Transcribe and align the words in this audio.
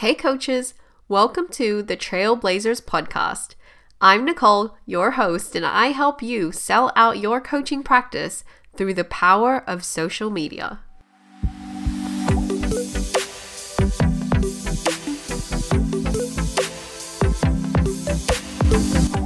Hey, 0.00 0.14
coaches, 0.14 0.74
welcome 1.08 1.48
to 1.52 1.82
the 1.82 1.96
Trailblazers 1.96 2.82
podcast. 2.82 3.54
I'm 3.98 4.26
Nicole, 4.26 4.76
your 4.84 5.12
host, 5.12 5.56
and 5.56 5.64
I 5.64 5.86
help 5.86 6.22
you 6.22 6.52
sell 6.52 6.92
out 6.94 7.18
your 7.18 7.40
coaching 7.40 7.82
practice 7.82 8.44
through 8.76 8.92
the 8.92 9.04
power 9.04 9.64
of 9.66 9.86
social 9.86 10.28
media. 10.28 10.80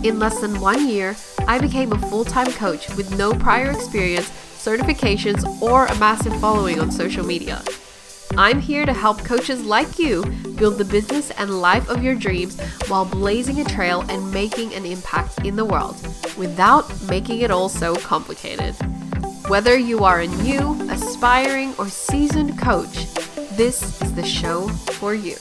In 0.05 0.21
less 0.21 0.39
than 0.39 0.61
one 0.61 0.89
year, 0.89 1.17
I 1.49 1.59
became 1.59 1.91
a 1.91 1.99
full 2.09 2.25
time 2.25 2.53
coach 2.53 2.89
with 2.91 3.19
no 3.19 3.33
prior 3.33 3.73
experience, 3.73 4.31
certifications, 4.57 5.61
or 5.61 5.87
a 5.87 5.99
massive 5.99 6.41
following 6.41 6.79
on 6.79 6.93
social 6.93 7.27
media. 7.27 7.61
I'm 8.37 8.61
here 8.61 8.87
to 8.87 8.93
help 8.93 9.25
coaches 9.25 9.65
like 9.65 9.99
you 9.99 10.25
build 10.57 10.79
the 10.79 10.85
business 10.85 11.31
and 11.33 11.61
life 11.61 11.89
of 11.89 12.03
your 12.03 12.15
dreams 12.15 12.61
while 12.87 13.05
blazing 13.05 13.61
a 13.61 13.65
trail 13.65 14.05
and 14.09 14.33
making 14.33 14.73
an 14.75 14.87
impact 14.87 15.45
in 15.45 15.57
the 15.57 15.65
world 15.65 15.97
without 16.39 16.87
making 17.09 17.41
it 17.41 17.51
all 17.51 17.69
so 17.69 17.97
complicated. 17.97 18.75
Whether 19.49 19.77
you 19.77 20.05
are 20.05 20.21
a 20.21 20.29
new, 20.29 20.81
aspiring, 20.91 21.75
or 21.77 21.89
seasoned 21.89 22.57
coach, 22.57 23.13
this 23.57 24.01
is 24.01 24.15
the 24.15 24.25
show 24.25 24.69
for 24.69 25.13
you. 25.13 25.37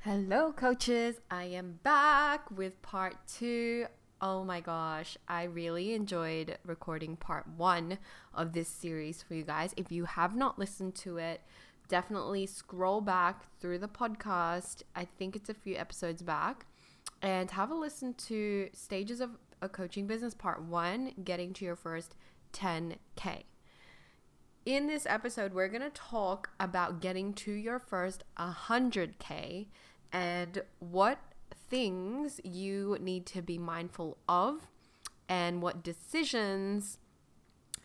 Hello, 0.00 0.52
coaches. 0.52 1.20
I 1.30 1.44
am 1.44 1.78
back 1.82 2.50
with 2.50 2.82
part 2.82 3.16
two 3.26 3.86
Oh 4.22 4.44
my 4.44 4.60
gosh, 4.60 5.16
I 5.28 5.44
really 5.44 5.94
enjoyed 5.94 6.58
recording 6.66 7.16
part 7.16 7.46
one 7.56 7.96
of 8.34 8.52
this 8.52 8.68
series 8.68 9.22
for 9.22 9.32
you 9.32 9.44
guys. 9.44 9.72
If 9.78 9.90
you 9.90 10.04
have 10.04 10.36
not 10.36 10.58
listened 10.58 10.94
to 10.96 11.16
it, 11.16 11.40
definitely 11.88 12.44
scroll 12.44 13.00
back 13.00 13.46
through 13.60 13.78
the 13.78 13.88
podcast. 13.88 14.82
I 14.94 15.06
think 15.06 15.36
it's 15.36 15.48
a 15.48 15.54
few 15.54 15.74
episodes 15.74 16.20
back 16.20 16.66
and 17.22 17.50
have 17.52 17.70
a 17.70 17.74
listen 17.74 18.12
to 18.28 18.68
Stages 18.74 19.22
of 19.22 19.30
a 19.62 19.70
Coaching 19.70 20.06
Business 20.06 20.34
Part 20.34 20.62
One 20.64 21.12
Getting 21.24 21.54
to 21.54 21.64
Your 21.64 21.76
First 21.76 22.14
10K. 22.52 23.44
In 24.66 24.86
this 24.86 25.06
episode, 25.06 25.54
we're 25.54 25.68
going 25.68 25.80
to 25.80 25.88
talk 25.88 26.50
about 26.60 27.00
getting 27.00 27.32
to 27.34 27.52
your 27.52 27.78
first 27.78 28.24
100K 28.38 29.68
and 30.12 30.62
what 30.78 31.18
things 31.68 32.40
you 32.44 32.96
need 33.00 33.26
to 33.26 33.42
be 33.42 33.58
mindful 33.58 34.18
of 34.28 34.68
and 35.28 35.62
what 35.62 35.82
decisions 35.82 36.98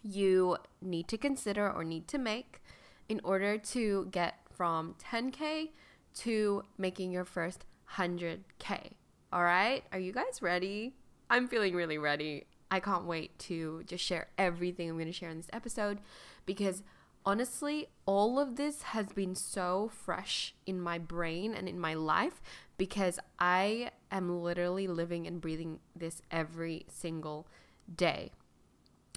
you 0.02 0.58
need 0.81 1.08
to 1.08 1.17
consider 1.17 1.71
or 1.71 1.83
need 1.83 2.08
to 2.08 2.17
make 2.17 2.61
in 3.08 3.21
order 3.23 3.58
to 3.58 4.08
get 4.11 4.39
from 4.52 4.95
10K 5.11 5.69
to 6.13 6.63
making 6.77 7.11
your 7.11 7.25
first 7.25 7.66
100K. 7.93 8.91
All 9.31 9.43
right? 9.43 9.83
Are 9.91 9.99
you 9.99 10.11
guys 10.11 10.41
ready? 10.41 10.95
I'm 11.30 11.47
feeling 11.47 11.75
really 11.75 11.97
ready. 11.97 12.45
I 12.71 12.80
can't 12.80 13.05
wait 13.05 13.38
to 13.39 13.83
just 13.86 14.03
share 14.03 14.27
everything 14.38 14.89
I'm 14.89 14.95
going 14.95 15.08
to 15.08 15.13
share 15.13 15.30
in 15.30 15.38
this 15.38 15.49
episode 15.53 15.99
because 16.45 16.83
honestly, 17.26 17.88
all 18.06 18.40
of 18.40 18.56
this 18.56 18.84
has 18.84 19.08
been 19.08 19.36
so 19.36 19.90
fresh 19.94 20.54
in 20.66 20.80
my 20.80 20.98
brain 20.98 21.54
and 21.54 21.67
in 21.67 21.80
my 21.80 21.94
life 21.94 22.42
because 22.78 23.20
I 23.40 23.92
am 24.12 24.42
literally 24.42 24.88
living 24.88 25.26
and 25.26 25.42
breathing 25.42 25.80
this 25.95 26.22
every 26.30 26.86
single 26.90 27.48
day. 27.94 28.32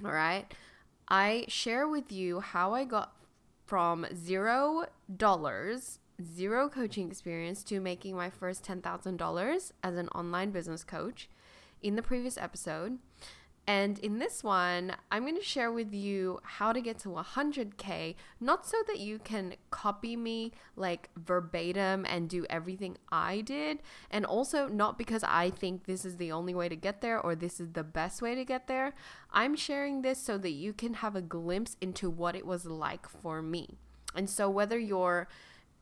All 0.05 0.13
right. 0.13 0.53
I 1.09 1.45
share 1.49 1.89
with 1.89 2.13
you 2.13 2.41
how 2.41 2.75
I 2.75 2.85
got 2.85 3.15
from 3.67 4.07
zero 4.15 4.87
dollars, 5.15 5.99
zero 6.23 6.69
coaching 6.69 7.09
experience, 7.09 7.63
to 7.65 7.81
making 7.81 8.17
my 8.17 8.31
first 8.31 8.65
$10,000 8.65 9.73
as 9.83 9.97
an 9.97 10.09
online 10.09 10.51
business 10.51 10.85
coach 10.85 11.29
in 11.83 11.97
the 11.97 12.03
previous 12.03 12.39
episode. 12.39 12.99
And 13.69 13.99
in 13.99 14.19
this 14.19 14.43
one, 14.43 14.95
I'm 15.13 15.25
going 15.25 15.37
to 15.37 15.45
share 15.45 15.71
with 15.71 15.93
you 15.93 16.41
how 16.43 16.73
to 16.73 16.81
get 16.81 16.99
to 17.01 17.11
100K, 17.11 18.15
not 18.41 18.67
so 18.67 18.79
that 18.87 18.99
you 18.99 19.19
can 19.19 19.57
copy 19.71 20.17
me 20.17 20.53
like 20.75 21.11
verbatim 21.15 22.07
and 22.09 22.31
do 22.31 22.47
everything 22.49 22.97
I 23.13 23.43
did, 23.43 23.81
and 24.11 24.25
also 24.25 24.69
not 24.69 24.97
because 24.97 25.23
I 25.23 25.51
think 25.51 25.85
this 25.85 26.07
is 26.07 26.17
the 26.17 26.33
only 26.33 26.55
way 26.55 26.71
to 26.71 26.77
get 26.77 27.03
there 27.03 27.21
or 27.21 27.35
this 27.35 27.61
is 27.61 27.73
the 27.73 27.85
best 27.85 28.23
way 28.23 28.35
to 28.35 28.43
get 28.43 28.69
there. 28.69 28.95
I'm 29.35 29.55
sharing 29.55 30.01
this 30.01 30.19
so 30.19 30.39
that 30.39 30.53
you 30.53 30.73
can 30.73 30.95
have 30.95 31.15
a 31.15 31.21
glimpse 31.21 31.77
into 31.83 32.09
what 32.09 32.35
it 32.35 32.47
was 32.47 32.65
like 32.65 33.07
for 33.07 33.43
me. 33.43 33.77
And 34.15 34.31
so, 34.31 34.49
whether 34.49 34.79
you're 34.79 35.29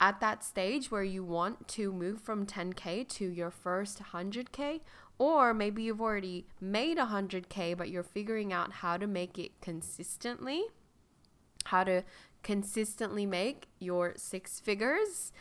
at 0.00 0.20
that 0.20 0.44
stage 0.44 0.90
where 0.90 1.04
you 1.04 1.24
want 1.24 1.68
to 1.68 1.92
move 1.92 2.20
from 2.20 2.46
10K 2.46 3.08
to 3.08 3.26
your 3.26 3.50
first 3.50 4.02
100K, 4.12 4.80
or 5.18 5.54
maybe 5.54 5.84
you've 5.84 6.00
already 6.00 6.46
made 6.60 6.98
100K, 6.98 7.76
but 7.76 7.88
you're 7.88 8.02
figuring 8.02 8.52
out 8.52 8.72
how 8.72 8.96
to 8.96 9.06
make 9.06 9.38
it 9.38 9.60
consistently, 9.60 10.64
how 11.64 11.84
to 11.84 12.04
consistently 12.42 13.26
make 13.26 13.68
your 13.78 14.14
six 14.16 14.60
figures. 14.60 15.32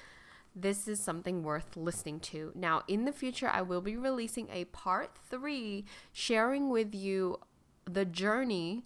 This 0.55 0.87
is 0.87 0.99
something 0.99 1.43
worth 1.43 1.75
listening 1.75 2.21
to. 2.21 2.51
Now, 2.55 2.83
in 2.87 3.03
the 3.03 3.11
future, 3.11 3.49
I 3.49 3.61
will 3.61 3.81
be 3.81 3.97
releasing 3.97 4.47
a 4.49 4.65
part 4.65 5.17
three 5.29 5.85
sharing 6.13 6.69
with 6.69 6.95
you 6.95 7.39
the 7.83 8.05
journey 8.05 8.85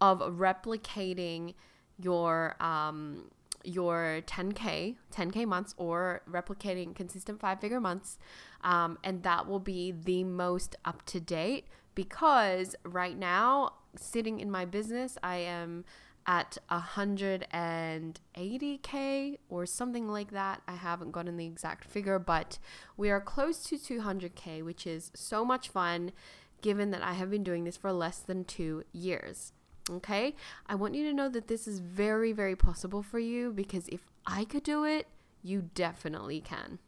of 0.00 0.18
replicating 0.18 1.54
your 1.98 2.56
um, 2.60 3.30
your 3.64 4.20
10k 4.26 4.96
10k 5.12 5.46
months 5.46 5.74
or 5.76 6.22
replicating 6.30 6.94
consistent 6.94 7.40
five 7.40 7.60
figure 7.60 7.80
months 7.80 8.18
um, 8.62 8.98
and 9.04 9.22
that 9.22 9.46
will 9.46 9.60
be 9.60 9.92
the 9.92 10.24
most 10.24 10.76
up 10.84 11.04
to 11.06 11.20
date 11.20 11.66
because 11.94 12.74
right 12.84 13.18
now 13.18 13.72
sitting 13.96 14.40
in 14.40 14.50
my 14.50 14.64
business 14.64 15.16
i 15.22 15.36
am 15.36 15.84
at 16.26 16.56
180k 16.70 19.38
or 19.50 19.66
something 19.66 20.08
like 20.08 20.30
that. 20.30 20.62
I 20.66 20.76
haven't 20.76 21.12
gotten 21.12 21.36
the 21.36 21.44
exact 21.44 21.84
figure 21.84 22.18
but 22.18 22.58
we 22.96 23.10
are 23.10 23.20
close 23.20 23.62
to 23.64 23.76
200k 23.76 24.64
which 24.64 24.86
is 24.86 25.10
so 25.14 25.44
much 25.44 25.68
fun 25.68 26.12
given 26.62 26.90
that 26.92 27.02
i 27.02 27.12
have 27.12 27.30
been 27.30 27.44
doing 27.44 27.64
this 27.64 27.76
for 27.76 27.92
less 27.92 28.20
than 28.20 28.44
two 28.44 28.84
years 28.92 29.52
Okay? 29.90 30.34
I 30.66 30.74
want 30.74 30.94
you 30.94 31.04
to 31.04 31.14
know 31.14 31.28
that 31.28 31.48
this 31.48 31.68
is 31.68 31.80
very, 31.80 32.32
very 32.32 32.56
possible 32.56 33.02
for 33.02 33.18
you 33.18 33.52
because 33.52 33.88
if 33.88 34.00
I 34.26 34.44
could 34.44 34.62
do 34.62 34.84
it, 34.84 35.06
you 35.42 35.70
definitely 35.74 36.40
can. 36.40 36.78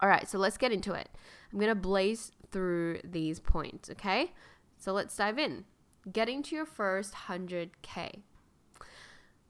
All 0.00 0.08
right, 0.08 0.28
so 0.28 0.38
let's 0.38 0.58
get 0.58 0.72
into 0.72 0.92
it. 0.92 1.08
I'm 1.52 1.58
going 1.58 1.68
to 1.68 1.74
blaze 1.74 2.32
through 2.50 3.00
these 3.04 3.38
points, 3.38 3.90
okay? 3.90 4.32
So 4.76 4.92
let's 4.92 5.16
dive 5.16 5.38
in. 5.38 5.64
Getting 6.10 6.42
to 6.44 6.56
your 6.56 6.66
first 6.66 7.14
100K. 7.28 8.22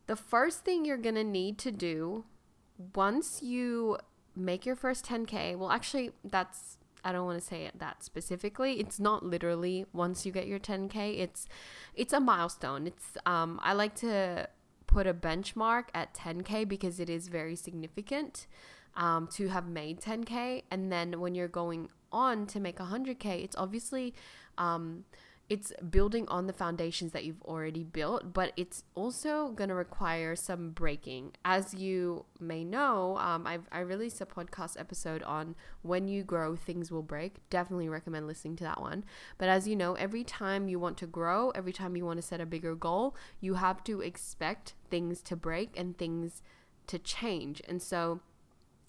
The 0.07 0.17
first 0.17 0.65
thing 0.65 0.85
you're 0.85 0.97
going 0.97 1.15
to 1.15 1.25
need 1.25 1.57
to 1.59 1.71
do 1.71 2.25
once 2.95 3.43
you 3.43 3.99
make 4.35 4.67
your 4.67 4.75
first 4.77 5.07
10K, 5.07 5.57
well, 5.57 5.71
actually, 5.71 6.11
that's 6.25 6.79
I 7.05 7.13
don't 7.13 7.27
want 7.27 7.41
to 7.41 7.47
say 7.47 7.65
it 7.65 7.79
that 7.79 8.03
specifically. 8.05 8.81
It's 8.81 9.01
not 9.01 9.25
literally 9.25 9.87
once 9.93 10.27
you 10.27 10.33
get 10.33 10.47
your 10.47 10.59
10k. 10.59 11.19
It's 11.19 11.47
it's 11.95 12.13
a 12.13 12.21
milestone. 12.21 12.87
It's 12.87 13.17
um 13.27 13.61
I 13.63 13.73
like 13.73 13.95
to 13.97 14.49
put 14.87 15.07
a 15.07 15.15
benchmark 15.15 15.85
at 15.95 16.13
10k 16.15 16.69
because 16.69 16.99
it 16.99 17.09
is 17.09 17.29
very 17.29 17.55
significant 17.55 18.47
um, 18.97 19.29
to 19.29 19.49
have 19.49 19.69
made 19.69 20.01
10k 20.01 20.65
and 20.69 20.91
then 20.91 21.21
when 21.21 21.33
you're 21.35 21.47
going 21.47 21.89
on 22.11 22.45
to 22.45 22.59
make 22.59 22.79
100k 22.79 23.45
it's 23.45 23.55
obviously 23.55 24.13
um, 24.59 25.05
it's 25.51 25.73
building 25.91 26.29
on 26.29 26.47
the 26.47 26.53
foundations 26.53 27.11
that 27.11 27.25
you've 27.25 27.43
already 27.43 27.83
built, 27.83 28.33
but 28.33 28.53
it's 28.57 28.85
also 28.95 29.49
going 29.49 29.69
to 29.69 29.75
require 29.75 30.37
some 30.37 30.71
breaking. 30.71 31.33
As 31.45 31.75
you 31.75 32.25
may 32.39 32.63
know, 32.63 33.19
um, 33.19 33.49
I've, 33.49 33.67
I 33.73 33.81
released 33.81 34.21
a 34.21 34.27
podcast 34.27 34.79
episode 34.79 35.25
on 35.25 35.57
when 35.83 36.07
you 36.07 36.23
grow, 36.23 36.55
things 36.55 36.93
will 36.93 37.03
break. 37.03 37.39
Definitely 37.51 37.89
recommend 37.89 38.29
listening 38.29 38.55
to 38.57 38.65
that 38.65 38.81
one. 38.81 39.05
But 39.39 39.49
as 39.49 39.67
you 39.67 39.75
know, 39.75 39.95
every 39.95 40.23
time 40.23 40.69
you 40.69 40.79
want 40.79 40.97
to 40.99 41.07
grow, 41.09 41.51
every 41.51 41.73
time 41.73 41.97
you 41.97 42.07
want 42.07 42.19
to 42.19 42.27
set 42.27 42.41
a 42.41 42.47
bigger 42.47 42.77
goal, 42.77 43.17
you 43.41 43.55
have 43.55 43.83
to 43.85 44.01
expect 44.01 44.75
things 44.89 45.21
to 45.23 45.35
break 45.35 45.77
and 45.77 45.99
things 45.99 46.43
to 46.87 46.97
change. 47.01 47.61
And 47.69 47.83
so 47.83 48.21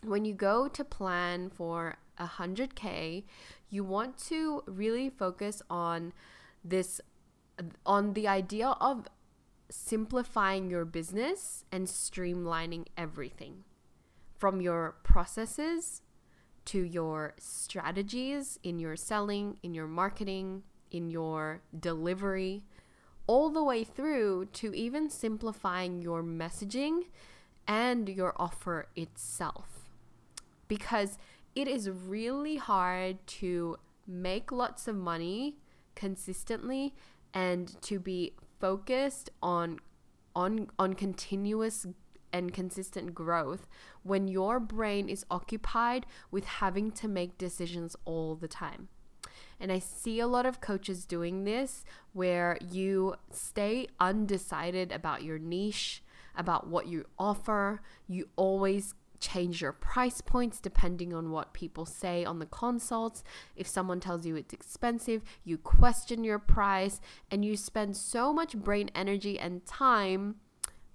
when 0.03 0.25
you 0.25 0.35
go 0.35 0.67
to 0.67 0.83
plan 0.83 1.49
for 1.49 1.97
100K, 2.19 3.23
you 3.71 3.83
want 3.83 4.19
to 4.25 4.63
really 4.67 5.09
focus 5.09 5.63
on 5.71 6.13
this 6.63 7.01
on 7.85 8.13
the 8.13 8.27
idea 8.27 8.69
of 8.81 9.07
simplifying 9.69 10.69
your 10.69 10.85
business 10.85 11.63
and 11.71 11.87
streamlining 11.87 12.85
everything 12.97 13.63
from 14.35 14.59
your 14.61 14.95
processes 15.03 16.01
to 16.65 16.81
your 16.81 17.33
strategies 17.37 18.59
in 18.63 18.79
your 18.79 18.95
selling, 18.95 19.57
in 19.63 19.73
your 19.73 19.87
marketing, 19.87 20.63
in 20.91 21.09
your 21.09 21.61
delivery, 21.77 22.63
all 23.27 23.49
the 23.49 23.63
way 23.63 23.83
through 23.83 24.45
to 24.53 24.73
even 24.73 25.09
simplifying 25.09 26.01
your 26.01 26.21
messaging 26.23 27.05
and 27.67 28.09
your 28.09 28.33
offer 28.37 28.87
itself. 28.95 29.89
Because 30.67 31.17
it 31.55 31.67
is 31.67 31.89
really 31.89 32.57
hard 32.57 33.25
to 33.27 33.77
make 34.07 34.51
lots 34.51 34.87
of 34.87 34.95
money 34.95 35.57
consistently 35.95 36.93
and 37.33 37.81
to 37.81 37.99
be 37.99 38.33
focused 38.59 39.29
on 39.41 39.79
on 40.35 40.69
on 40.79 40.93
continuous 40.93 41.85
and 42.33 42.53
consistent 42.53 43.13
growth 43.13 43.67
when 44.03 44.27
your 44.27 44.59
brain 44.59 45.09
is 45.09 45.25
occupied 45.29 46.05
with 46.29 46.45
having 46.45 46.91
to 46.91 47.07
make 47.07 47.37
decisions 47.37 47.95
all 48.05 48.35
the 48.35 48.47
time. 48.47 48.87
And 49.59 49.71
I 49.71 49.79
see 49.79 50.19
a 50.19 50.27
lot 50.27 50.45
of 50.45 50.61
coaches 50.61 51.05
doing 51.05 51.43
this 51.43 51.83
where 52.13 52.57
you 52.71 53.15
stay 53.31 53.87
undecided 53.99 54.91
about 54.91 55.23
your 55.23 55.37
niche, 55.37 56.03
about 56.35 56.67
what 56.67 56.87
you 56.87 57.05
offer. 57.19 57.81
You 58.07 58.29
always 58.35 58.95
change 59.21 59.61
your 59.61 59.71
price 59.71 60.19
points 60.19 60.59
depending 60.59 61.13
on 61.13 61.31
what 61.31 61.53
people 61.53 61.85
say 61.85 62.25
on 62.25 62.39
the 62.39 62.45
consults. 62.45 63.23
If 63.55 63.67
someone 63.67 63.99
tells 63.99 64.25
you 64.25 64.35
it's 64.35 64.53
expensive, 64.53 65.21
you 65.43 65.57
question 65.57 66.23
your 66.23 66.39
price 66.39 66.99
and 67.29 67.45
you 67.45 67.55
spend 67.55 67.95
so 67.95 68.33
much 68.33 68.57
brain 68.57 68.89
energy 68.93 69.39
and 69.39 69.65
time 69.65 70.35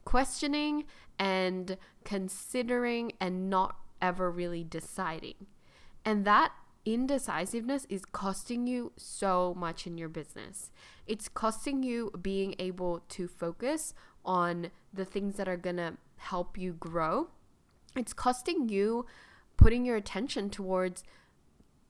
questioning 0.04 0.84
and 1.18 1.78
considering 2.04 3.12
and 3.20 3.48
not 3.48 3.76
ever 4.02 4.30
really 4.30 4.64
deciding. 4.64 5.46
And 6.04 6.24
that 6.24 6.52
indecisiveness 6.84 7.86
is 7.88 8.04
costing 8.04 8.66
you 8.66 8.92
so 8.96 9.54
much 9.56 9.86
in 9.86 9.98
your 9.98 10.08
business. 10.08 10.70
It's 11.06 11.28
costing 11.28 11.82
you 11.82 12.12
being 12.22 12.54
able 12.58 13.00
to 13.08 13.26
focus 13.26 13.92
on 14.24 14.70
the 14.92 15.04
things 15.04 15.36
that 15.36 15.48
are 15.48 15.56
going 15.56 15.76
to 15.76 15.94
help 16.16 16.56
you 16.56 16.72
grow. 16.72 17.28
It's 17.96 18.12
costing 18.12 18.68
you 18.68 19.06
putting 19.56 19.84
your 19.84 19.96
attention 19.96 20.50
towards 20.50 21.02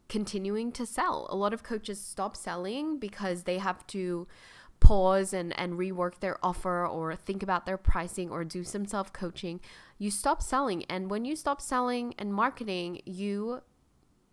continuing 0.09 0.71
to 0.73 0.87
sell. 0.87 1.27
A 1.31 1.37
lot 1.37 1.53
of 1.53 1.63
coaches 1.63 2.01
stop 2.01 2.37
selling 2.37 2.99
because 2.99 3.43
they 3.43 3.59
have 3.59 3.87
to 3.89 4.27
pause 4.79 5.33
and, 5.33 5.59
and 5.59 5.75
rework 5.75 6.21
their 6.21 6.39
offer 6.45 6.87
or 6.87 7.17
think 7.17 7.43
about 7.43 7.67
their 7.67 7.79
pricing 7.79 8.31
or 8.31 8.45
do 8.45 8.63
some 8.63 8.87
self 8.87 9.13
coaching. 9.13 9.61
You 9.99 10.11
stop 10.11 10.43
selling. 10.43 10.85
And 10.85 11.11
when 11.11 11.25
you 11.25 11.35
stop 11.35 11.61
selling 11.61 12.15
and 12.19 12.33
marketing, 12.33 13.01
you 13.05 13.63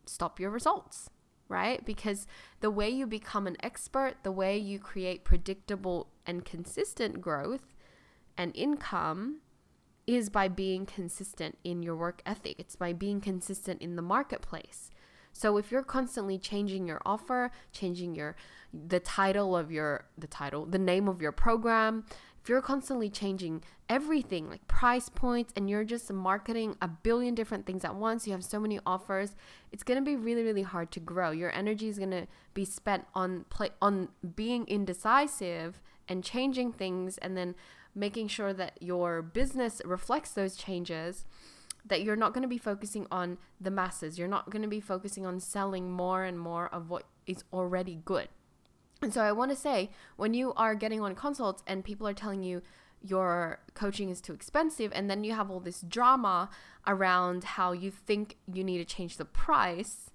stop 0.05 0.39
your 0.39 0.51
results, 0.51 1.09
right? 1.47 1.83
Because 1.85 2.27
the 2.59 2.69
way 2.69 2.89
you 2.89 3.07
become 3.07 3.47
an 3.47 3.57
expert, 3.63 4.15
the 4.23 4.31
way 4.31 4.57
you 4.57 4.79
create 4.79 5.23
predictable 5.23 6.09
and 6.25 6.45
consistent 6.45 7.21
growth 7.21 7.73
and 8.37 8.55
income 8.55 9.39
is 10.05 10.29
by 10.29 10.47
being 10.47 10.85
consistent 10.85 11.57
in 11.63 11.81
your 11.81 11.95
work 11.95 12.21
ethic. 12.25 12.55
It's 12.59 12.75
by 12.75 12.93
being 12.93 13.21
consistent 13.21 13.81
in 13.81 13.95
the 13.95 14.01
marketplace. 14.01 14.89
So 15.33 15.57
if 15.57 15.71
you're 15.71 15.83
constantly 15.83 16.37
changing 16.37 16.87
your 16.87 17.01
offer, 17.05 17.51
changing 17.71 18.15
your 18.15 18.35
the 18.71 18.99
title 18.99 19.55
of 19.55 19.71
your 19.71 20.05
the 20.17 20.27
title, 20.27 20.65
the 20.65 20.79
name 20.79 21.07
of 21.07 21.21
your 21.21 21.31
program, 21.31 22.05
if 22.41 22.49
you're 22.49 22.61
constantly 22.61 23.09
changing 23.09 23.63
everything 23.89 24.49
like 24.49 24.67
price 24.67 25.09
points 25.09 25.53
and 25.55 25.69
you're 25.69 25.83
just 25.83 26.11
marketing 26.11 26.75
a 26.81 26.87
billion 26.87 27.33
different 27.33 27.65
things 27.65 27.83
at 27.83 27.95
once, 27.95 28.27
you 28.27 28.33
have 28.33 28.43
so 28.43 28.59
many 28.59 28.79
offers, 28.85 29.35
it's 29.71 29.83
going 29.83 29.97
to 29.97 30.05
be 30.05 30.15
really 30.15 30.43
really 30.43 30.61
hard 30.61 30.91
to 30.91 30.99
grow. 30.99 31.31
Your 31.31 31.51
energy 31.51 31.87
is 31.87 31.97
going 31.97 32.11
to 32.11 32.27
be 32.53 32.63
spent 32.63 33.05
on 33.15 33.45
play 33.49 33.69
on 33.81 34.09
being 34.35 34.65
indecisive 34.67 35.81
and 36.07 36.23
changing 36.23 36.73
things 36.73 37.17
and 37.19 37.35
then 37.35 37.55
making 37.95 38.27
sure 38.27 38.53
that 38.53 38.81
your 38.81 39.21
business 39.21 39.81
reflects 39.85 40.31
those 40.31 40.55
changes 40.55 41.25
that 41.85 42.01
you're 42.01 42.15
not 42.15 42.33
going 42.33 42.43
to 42.43 42.47
be 42.47 42.57
focusing 42.57 43.05
on 43.11 43.37
the 43.59 43.71
masses. 43.71 44.17
You're 44.17 44.27
not 44.27 44.49
going 44.49 44.61
to 44.61 44.67
be 44.67 44.79
focusing 44.79 45.25
on 45.25 45.39
selling 45.39 45.91
more 45.91 46.23
and 46.23 46.39
more 46.39 46.67
of 46.73 46.89
what 46.89 47.03
is 47.27 47.43
already 47.51 47.99
good. 48.05 48.29
And 49.01 49.13
so 49.13 49.21
I 49.21 49.33
want 49.33 49.51
to 49.51 49.57
say 49.57 49.89
when 50.15 50.33
you 50.33 50.53
are 50.53 50.75
getting 50.75 51.01
on 51.01 51.13
consults 51.13 51.61
and 51.67 51.83
people 51.83 52.07
are 52.07 52.13
telling 52.13 52.41
you 52.41 52.61
your 53.05 53.59
coaching 53.73 54.09
is 54.09 54.21
too 54.21 54.31
expensive, 54.31 54.89
and 54.95 55.09
then 55.09 55.25
you 55.25 55.33
have 55.33 55.51
all 55.51 55.59
this 55.59 55.81
drama 55.81 56.49
around 56.87 57.43
how 57.43 57.73
you 57.73 57.91
think 57.91 58.37
you 58.51 58.63
need 58.63 58.77
to 58.77 58.85
change 58.85 59.17
the 59.17 59.25
price, 59.25 60.09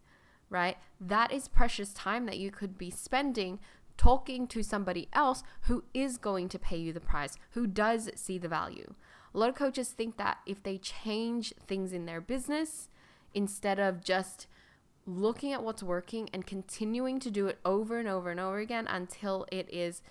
right? 0.48 0.78
That 0.98 1.30
is 1.30 1.48
precious 1.48 1.92
time 1.92 2.24
that 2.24 2.38
you 2.38 2.50
could 2.50 2.78
be 2.78 2.90
spending 2.90 3.58
talking 3.98 4.46
to 4.46 4.62
somebody 4.62 5.08
else 5.12 5.42
who 5.62 5.84
is 5.92 6.16
going 6.16 6.48
to 6.48 6.58
pay 6.58 6.78
you 6.78 6.94
the 6.94 7.00
price, 7.00 7.36
who 7.50 7.66
does 7.66 8.08
see 8.14 8.38
the 8.38 8.48
value. 8.48 8.94
A 9.34 9.38
lot 9.38 9.50
of 9.50 9.54
coaches 9.54 9.90
think 9.90 10.16
that 10.16 10.38
if 10.46 10.62
they 10.62 10.78
change 10.78 11.52
things 11.66 11.92
in 11.92 12.06
their 12.06 12.20
business, 12.20 12.88
instead 13.34 13.78
of 13.78 14.02
just 14.02 14.46
looking 15.06 15.52
at 15.52 15.62
what's 15.62 15.82
working 15.82 16.28
and 16.32 16.46
continuing 16.46 17.18
to 17.20 17.30
do 17.30 17.46
it 17.46 17.58
over 17.64 17.98
and 17.98 18.08
over 18.08 18.30
and 18.30 18.38
over 18.38 18.58
again 18.58 18.86
until 18.86 19.46
it 19.50 19.68
is 19.72 20.02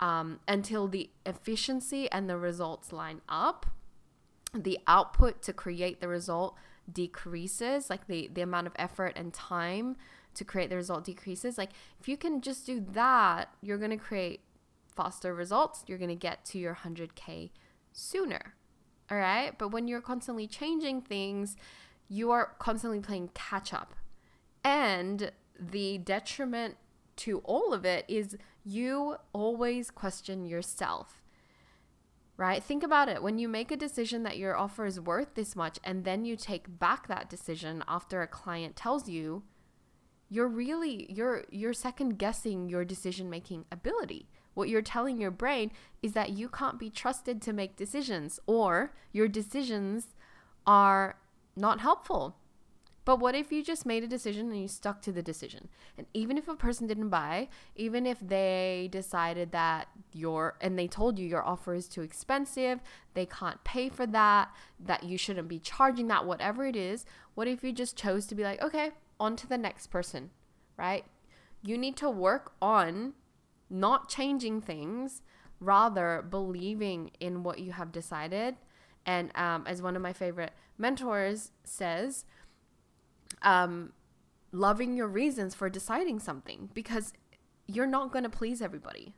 um, 0.00 0.40
until 0.46 0.88
the 0.88 1.10
efficiency 1.24 2.10
and 2.10 2.28
the 2.28 2.36
results 2.36 2.92
line 2.92 3.20
up 3.28 3.66
the 4.54 4.78
output 4.86 5.42
to 5.42 5.52
create 5.52 6.00
the 6.00 6.08
result 6.08 6.56
decreases 6.90 7.90
like 7.90 8.06
the 8.06 8.30
the 8.32 8.40
amount 8.40 8.66
of 8.66 8.72
effort 8.76 9.12
and 9.16 9.34
time 9.34 9.96
to 10.36 10.44
create 10.44 10.70
the 10.70 10.76
result 10.76 11.04
decreases 11.04 11.58
like 11.58 11.70
if 12.00 12.08
you 12.08 12.16
can 12.16 12.40
just 12.40 12.66
do 12.66 12.80
that 12.80 13.48
you're 13.60 13.78
going 13.78 13.90
to 13.90 13.96
create 13.96 14.40
faster 14.94 15.34
results 15.34 15.84
you're 15.86 15.98
going 15.98 16.08
to 16.08 16.14
get 16.14 16.44
to 16.44 16.58
your 16.58 16.74
100k 16.74 17.50
sooner 17.92 18.54
all 19.10 19.18
right 19.18 19.58
but 19.58 19.68
when 19.68 19.88
you're 19.88 20.00
constantly 20.00 20.46
changing 20.46 21.00
things 21.00 21.56
you 22.08 22.30
are 22.30 22.52
constantly 22.58 23.00
playing 23.00 23.28
catch 23.34 23.72
up 23.72 23.94
and 24.62 25.30
the 25.58 25.98
detriment 25.98 26.76
to 27.16 27.38
all 27.44 27.72
of 27.72 27.84
it 27.84 28.04
is 28.08 28.36
you 28.64 29.16
always 29.32 29.90
question 29.90 30.44
yourself. 30.44 31.22
Right? 32.36 32.62
Think 32.62 32.82
about 32.82 33.08
it. 33.08 33.22
When 33.22 33.38
you 33.38 33.48
make 33.48 33.70
a 33.70 33.76
decision 33.76 34.22
that 34.24 34.36
your 34.36 34.56
offer 34.56 34.84
is 34.84 35.00
worth 35.00 35.34
this 35.34 35.56
much 35.56 35.78
and 35.82 36.04
then 36.04 36.26
you 36.26 36.36
take 36.36 36.78
back 36.78 37.08
that 37.08 37.30
decision 37.30 37.82
after 37.88 38.20
a 38.20 38.26
client 38.26 38.76
tells 38.76 39.08
you, 39.08 39.44
you're 40.28 40.48
really 40.48 41.06
you're 41.10 41.44
you're 41.50 41.72
second 41.72 42.18
guessing 42.18 42.68
your 42.68 42.84
decision 42.84 43.30
making 43.30 43.64
ability. 43.70 44.28
What 44.54 44.68
you're 44.68 44.82
telling 44.82 45.18
your 45.18 45.30
brain 45.30 45.70
is 46.02 46.12
that 46.12 46.30
you 46.30 46.48
can't 46.48 46.78
be 46.78 46.90
trusted 46.90 47.42
to 47.42 47.52
make 47.52 47.76
decisions 47.76 48.40
or 48.46 48.94
your 49.12 49.28
decisions 49.28 50.14
are 50.66 51.16
not 51.56 51.80
helpful 51.80 52.36
but 53.06 53.20
what 53.20 53.36
if 53.36 53.52
you 53.52 53.62
just 53.62 53.86
made 53.86 54.02
a 54.02 54.08
decision 54.08 54.50
and 54.50 54.60
you 54.60 54.66
stuck 54.66 55.00
to 55.02 55.12
the 55.12 55.22
decision? 55.22 55.68
And 55.96 56.08
even 56.12 56.36
if 56.36 56.48
a 56.48 56.56
person 56.56 56.88
didn't 56.88 57.08
buy, 57.08 57.48
even 57.76 58.04
if 58.04 58.18
they 58.20 58.88
decided 58.90 59.52
that 59.52 59.86
your 60.12 60.56
and 60.60 60.76
they 60.76 60.88
told 60.88 61.16
you 61.16 61.24
your 61.24 61.46
offer 61.46 61.72
is 61.72 61.86
too 61.86 62.02
expensive, 62.02 62.80
they 63.14 63.24
can't 63.24 63.62
pay 63.62 63.88
for 63.88 64.08
that, 64.08 64.50
that 64.80 65.04
you 65.04 65.16
shouldn't 65.16 65.46
be 65.46 65.60
charging 65.60 66.08
that, 66.08 66.26
whatever 66.26 66.66
it 66.66 66.74
is, 66.74 67.06
what 67.36 67.46
if 67.46 67.62
you 67.62 67.70
just 67.70 67.96
chose 67.96 68.26
to 68.26 68.34
be 68.34 68.42
like, 68.42 68.60
okay, 68.60 68.90
on 69.18 69.36
to 69.36 69.46
the 69.46 69.58
next 69.58 69.88
person, 69.88 70.30
right? 70.76 71.04
You 71.62 71.78
need 71.78 71.96
to 71.96 72.10
work 72.10 72.52
on 72.60 73.14
not 73.68 74.08
changing 74.08 74.60
things, 74.60 75.22
rather 75.60 76.24
believing 76.28 77.10
in 77.20 77.42
what 77.42 77.58
you 77.58 77.72
have 77.72 77.92
decided. 77.92 78.56
And 79.04 79.30
um, 79.36 79.64
as 79.66 79.82
one 79.82 79.96
of 79.96 80.02
my 80.02 80.12
favorite 80.12 80.52
mentors 80.78 81.52
says, 81.64 82.24
um, 83.42 83.92
loving 84.52 84.96
your 84.96 85.08
reasons 85.08 85.54
for 85.54 85.68
deciding 85.68 86.18
something 86.18 86.70
because 86.74 87.12
you're 87.66 87.86
not 87.86 88.12
going 88.12 88.24
to 88.24 88.30
please 88.30 88.62
everybody, 88.62 89.14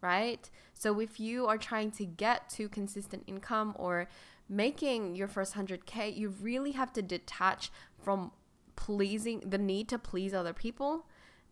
right? 0.00 0.48
So 0.74 1.00
if 1.00 1.18
you 1.18 1.46
are 1.46 1.58
trying 1.58 1.90
to 1.92 2.04
get 2.04 2.48
to 2.50 2.68
consistent 2.68 3.24
income 3.26 3.74
or 3.78 4.08
making 4.48 5.14
your 5.14 5.28
first 5.28 5.54
100K, 5.54 6.16
you 6.16 6.28
really 6.28 6.72
have 6.72 6.92
to 6.94 7.02
detach 7.02 7.70
from 7.96 8.32
pleasing 8.76 9.40
the 9.46 9.58
need 9.58 9.88
to 9.88 9.98
please 9.98 10.34
other 10.34 10.52
people 10.52 11.06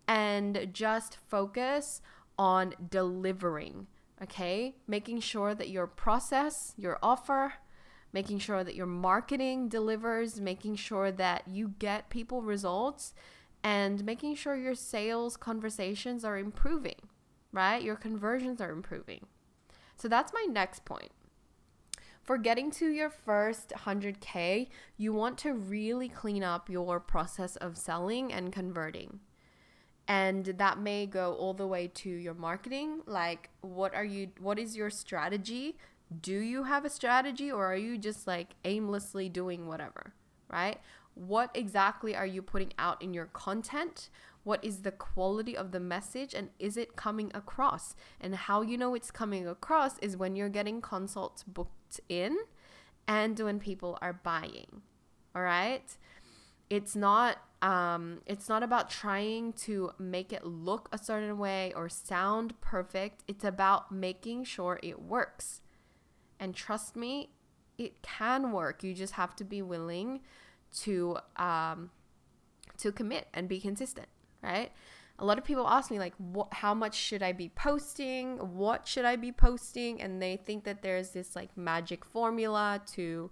and 0.08 0.68
just 0.72 1.18
focus 1.28 2.00
on 2.38 2.74
delivering, 2.90 3.86
okay? 4.22 4.76
Making 4.86 5.20
sure 5.20 5.54
that 5.54 5.68
your 5.68 5.86
process, 5.86 6.74
your 6.76 6.98
offer, 7.02 7.54
making 8.12 8.38
sure 8.38 8.64
that 8.64 8.74
your 8.74 8.86
marketing 8.86 9.68
delivers, 9.68 10.40
making 10.40 10.76
sure 10.76 11.12
that 11.12 11.46
you 11.46 11.74
get 11.78 12.10
people 12.10 12.42
results, 12.42 13.14
and 13.62 14.04
making 14.04 14.34
sure 14.34 14.56
your 14.56 14.74
sales 14.74 15.36
conversations 15.36 16.24
are 16.24 16.38
improving, 16.38 17.08
right? 17.52 17.82
Your 17.82 17.96
conversions 17.96 18.60
are 18.60 18.72
improving. 18.72 19.26
So 19.96 20.08
that's 20.08 20.32
my 20.32 20.46
next 20.50 20.84
point. 20.84 21.12
For 22.30 22.38
getting 22.38 22.70
to 22.78 22.86
your 22.86 23.10
first 23.10 23.72
100K, 23.76 24.68
you 24.96 25.12
want 25.12 25.36
to 25.38 25.52
really 25.52 26.08
clean 26.08 26.44
up 26.44 26.70
your 26.70 27.00
process 27.00 27.56
of 27.56 27.76
selling 27.76 28.32
and 28.32 28.52
converting. 28.52 29.18
and 30.06 30.44
that 30.44 30.78
may 30.78 31.06
go 31.06 31.34
all 31.34 31.54
the 31.54 31.66
way 31.66 31.88
to 31.88 32.08
your 32.08 32.34
marketing 32.34 33.00
like 33.06 33.50
what 33.62 33.92
are 33.96 34.04
you 34.04 34.28
what 34.38 34.60
is 34.60 34.76
your 34.76 34.90
strategy? 34.90 35.76
Do 36.22 36.38
you 36.38 36.62
have 36.62 36.84
a 36.84 36.90
strategy 36.90 37.50
or 37.50 37.66
are 37.66 37.82
you 37.88 37.98
just 37.98 38.28
like 38.28 38.54
aimlessly 38.64 39.28
doing 39.28 39.66
whatever 39.66 40.14
right? 40.48 40.78
What 41.14 41.50
exactly 41.54 42.14
are 42.14 42.30
you 42.34 42.42
putting 42.42 42.72
out 42.78 43.02
in 43.02 43.12
your 43.12 43.26
content 43.26 44.08
what 44.44 44.64
is 44.64 44.78
the 44.78 44.90
quality 44.90 45.56
of 45.56 45.70
the 45.70 45.80
message 45.80 46.34
and 46.34 46.50
is 46.58 46.76
it 46.76 46.96
coming 46.96 47.30
across 47.34 47.94
and 48.20 48.34
how 48.34 48.62
you 48.62 48.76
know 48.78 48.94
it's 48.94 49.10
coming 49.10 49.46
across 49.46 49.98
is 49.98 50.16
when 50.16 50.36
you're 50.36 50.48
getting 50.48 50.80
consults 50.80 51.42
booked 51.42 52.00
in 52.08 52.36
and 53.06 53.38
when 53.38 53.58
people 53.58 53.98
are 54.00 54.12
buying 54.12 54.82
all 55.34 55.42
right 55.42 55.96
it's 56.70 56.94
not 56.94 57.38
um, 57.62 58.22
it's 58.26 58.48
not 58.48 58.62
about 58.62 58.88
trying 58.88 59.52
to 59.52 59.90
make 59.98 60.32
it 60.32 60.46
look 60.46 60.88
a 60.92 60.98
certain 60.98 61.36
way 61.36 61.72
or 61.76 61.88
sound 61.88 62.58
perfect. 62.60 63.22
It's 63.28 63.44
about 63.44 63.92
making 63.92 64.44
sure 64.44 64.80
it 64.82 65.02
works. 65.02 65.60
And 66.38 66.54
trust 66.54 66.96
me, 66.96 67.30
it 67.76 68.00
can 68.02 68.52
work. 68.52 68.82
You 68.82 68.94
just 68.94 69.14
have 69.14 69.36
to 69.36 69.44
be 69.44 69.60
willing 69.60 70.20
to 70.78 71.18
um, 71.36 71.90
to 72.78 72.92
commit 72.92 73.26
and 73.34 73.46
be 73.46 73.60
consistent, 73.60 74.06
right? 74.42 74.72
A 75.18 75.24
lot 75.24 75.36
of 75.36 75.44
people 75.44 75.68
ask 75.68 75.90
me 75.90 75.98
like, 75.98 76.14
what, 76.16 76.48
how 76.52 76.72
much 76.72 76.94
should 76.94 77.22
I 77.22 77.32
be 77.32 77.50
posting? 77.50 78.38
What 78.38 78.88
should 78.88 79.04
I 79.04 79.16
be 79.16 79.32
posting? 79.32 80.00
And 80.00 80.20
they 80.20 80.36
think 80.36 80.64
that 80.64 80.82
there's 80.82 81.10
this 81.10 81.36
like 81.36 81.54
magic 81.56 82.04
formula 82.04 82.80
to 82.94 83.30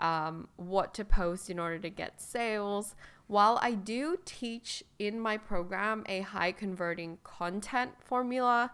um, 0.00 0.48
what 0.56 0.94
to 0.94 1.04
post 1.04 1.50
in 1.50 1.58
order 1.58 1.78
to 1.78 1.90
get 1.90 2.20
sales. 2.20 2.94
While 3.26 3.58
I 3.60 3.72
do 3.72 4.18
teach 4.24 4.82
in 4.98 5.20
my 5.20 5.36
program 5.36 6.02
a 6.08 6.20
high 6.20 6.52
converting 6.52 7.18
content 7.24 7.92
formula, 8.00 8.70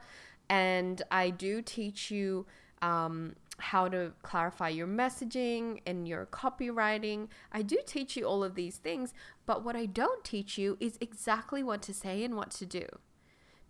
and 0.48 1.02
I 1.10 1.30
do 1.30 1.60
teach 1.60 2.10
you 2.10 2.46
um, 2.82 3.34
how 3.58 3.88
to 3.88 4.12
clarify 4.22 4.68
your 4.68 4.86
messaging 4.86 5.80
and 5.86 6.08
your 6.08 6.26
copywriting. 6.26 7.28
I 7.52 7.62
do 7.62 7.78
teach 7.86 8.16
you 8.16 8.26
all 8.26 8.42
of 8.42 8.54
these 8.54 8.76
things, 8.76 9.14
but 9.46 9.64
what 9.64 9.76
I 9.76 9.86
don't 9.86 10.24
teach 10.24 10.58
you 10.58 10.76
is 10.80 10.98
exactly 11.00 11.62
what 11.62 11.82
to 11.82 11.94
say 11.94 12.24
and 12.24 12.36
what 12.36 12.50
to 12.52 12.66
do. 12.66 12.86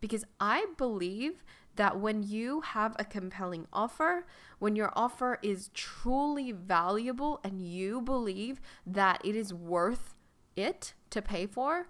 Because 0.00 0.24
I 0.40 0.66
believe 0.76 1.44
that 1.76 1.98
when 1.98 2.22
you 2.22 2.60
have 2.60 2.94
a 2.98 3.04
compelling 3.04 3.66
offer, 3.72 4.26
when 4.58 4.76
your 4.76 4.92
offer 4.94 5.38
is 5.42 5.70
truly 5.74 6.52
valuable 6.52 7.40
and 7.42 7.60
you 7.60 8.00
believe 8.00 8.60
that 8.86 9.20
it 9.24 9.34
is 9.34 9.52
worth 9.52 10.14
it 10.56 10.94
to 11.10 11.20
pay 11.20 11.46
for, 11.46 11.88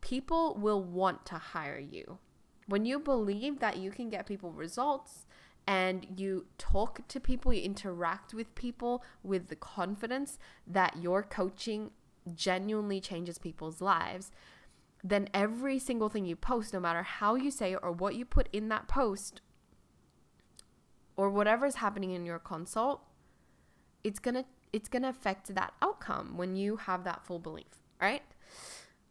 people 0.00 0.54
will 0.54 0.82
want 0.82 1.26
to 1.26 1.34
hire 1.34 1.78
you. 1.78 2.18
When 2.66 2.84
you 2.84 2.98
believe 2.98 3.60
that 3.60 3.76
you 3.76 3.90
can 3.90 4.08
get 4.08 4.26
people 4.26 4.52
results 4.52 5.25
and 5.66 6.06
you 6.16 6.46
talk 6.58 7.06
to 7.08 7.20
people, 7.20 7.52
you 7.52 7.62
interact 7.62 8.32
with 8.32 8.54
people 8.54 9.02
with 9.22 9.48
the 9.48 9.56
confidence 9.56 10.38
that 10.66 10.96
your 11.02 11.22
coaching 11.22 11.90
genuinely 12.34 13.00
changes 13.00 13.38
people's 13.38 13.80
lives, 13.80 14.30
then 15.02 15.28
every 15.34 15.78
single 15.78 16.08
thing 16.08 16.24
you 16.24 16.36
post, 16.36 16.72
no 16.72 16.80
matter 16.80 17.02
how 17.02 17.34
you 17.34 17.50
say 17.50 17.72
it 17.72 17.80
or 17.82 17.92
what 17.92 18.14
you 18.14 18.24
put 18.24 18.48
in 18.52 18.68
that 18.68 18.88
post 18.88 19.40
or 21.16 21.30
whatever 21.30 21.66
is 21.66 21.76
happening 21.76 22.12
in 22.12 22.26
your 22.26 22.38
consult, 22.38 23.02
it's 24.04 24.18
gonna 24.18 24.44
it's 24.72 24.88
gonna 24.88 25.08
affect 25.08 25.54
that 25.54 25.72
outcome 25.80 26.36
when 26.36 26.54
you 26.54 26.76
have 26.76 27.04
that 27.04 27.24
full 27.24 27.38
belief, 27.38 27.82
right? 28.00 28.22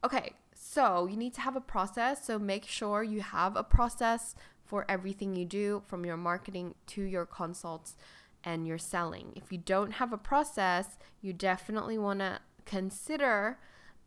Okay, 0.03 0.33
so 0.53 1.07
you 1.07 1.17
need 1.17 1.33
to 1.33 1.41
have 1.41 1.55
a 1.55 1.61
process. 1.61 2.25
So 2.25 2.37
make 2.37 2.65
sure 2.65 3.01
you 3.03 3.21
have 3.21 3.55
a 3.55 3.63
process 3.63 4.35
for 4.65 4.85
everything 4.89 5.35
you 5.35 5.45
do 5.45 5.83
from 5.85 6.05
your 6.05 6.17
marketing 6.17 6.75
to 6.87 7.01
your 7.03 7.25
consults 7.25 7.95
and 8.43 8.67
your 8.67 8.77
selling. 8.77 9.33
If 9.35 9.51
you 9.51 9.57
don't 9.57 9.93
have 9.93 10.13
a 10.13 10.17
process, 10.17 10.97
you 11.21 11.33
definitely 11.33 11.97
want 11.97 12.19
to 12.19 12.39
consider 12.65 13.57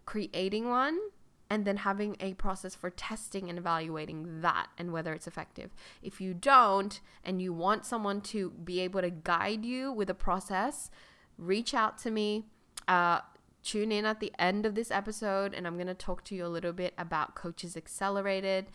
creating 0.05 0.69
one 0.69 0.99
and 1.51 1.65
then 1.65 1.79
having 1.79 2.17
a 2.21 2.35
process 2.35 2.75
for 2.75 2.91
testing 2.91 3.49
and 3.49 3.59
evaluating 3.59 4.43
that 4.43 4.69
and 4.77 4.93
whether 4.93 5.13
it's 5.13 5.27
effective. 5.27 5.71
If 6.03 6.21
you 6.21 6.35
don't 6.35 7.01
and 7.25 7.41
you 7.41 7.53
want 7.53 7.87
someone 7.87 8.21
to 8.23 8.51
be 8.51 8.81
able 8.81 9.01
to 9.01 9.11
guide 9.11 9.65
you 9.65 9.91
with 9.91 10.11
a 10.11 10.15
process, 10.15 10.91
reach 11.39 11.73
out 11.75 11.99
to 11.99 12.11
me. 12.11 12.45
Uh, 12.87 13.21
tune 13.63 13.93
in 13.93 14.05
at 14.05 14.21
the 14.21 14.33
end 14.39 14.67
of 14.67 14.75
this 14.75 14.91
episode, 14.91 15.53
and 15.55 15.67
I'm 15.67 15.75
going 15.75 15.89
to 15.89 15.95
talk 15.95 16.25
to 16.25 16.35
you 16.35 16.47
a 16.47 16.49
little 16.49 16.73
bit 16.73 16.95
about 16.97 17.35
Coaches 17.35 17.77
Accelerated, 17.77 18.67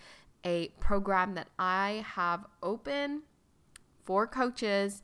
a 0.46 0.70
program 0.80 1.36
that 1.36 1.48
I 1.58 2.04
have 2.16 2.46
open 2.62 3.24
for 4.04 4.28
coaches 4.28 5.02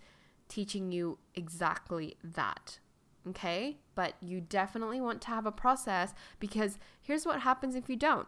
teaching 0.47 0.91
you 0.91 1.19
exactly 1.35 2.17
that. 2.23 2.79
Okay? 3.27 3.77
But 3.95 4.15
you 4.21 4.41
definitely 4.41 4.99
want 4.99 5.21
to 5.21 5.27
have 5.27 5.45
a 5.45 5.51
process 5.51 6.13
because 6.39 6.79
here's 7.01 7.25
what 7.25 7.41
happens 7.41 7.75
if 7.75 7.89
you 7.89 7.95
don't 7.95 8.27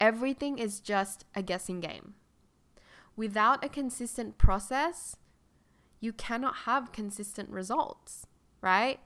everything 0.00 0.58
is 0.58 0.80
just 0.80 1.24
a 1.32 1.42
guessing 1.42 1.78
game. 1.78 2.14
Without 3.14 3.64
a 3.64 3.68
consistent 3.68 4.36
process, 4.36 5.16
you 6.00 6.12
cannot 6.12 6.56
have 6.66 6.90
consistent 6.90 7.48
results, 7.48 8.26
right? 8.60 8.98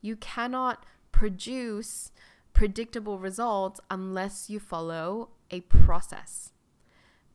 You 0.00 0.14
cannot 0.14 0.86
produce 1.10 2.12
predictable 2.52 3.18
results 3.18 3.80
unless 3.90 4.48
you 4.48 4.60
follow 4.60 5.30
a 5.50 5.60
process 5.62 6.52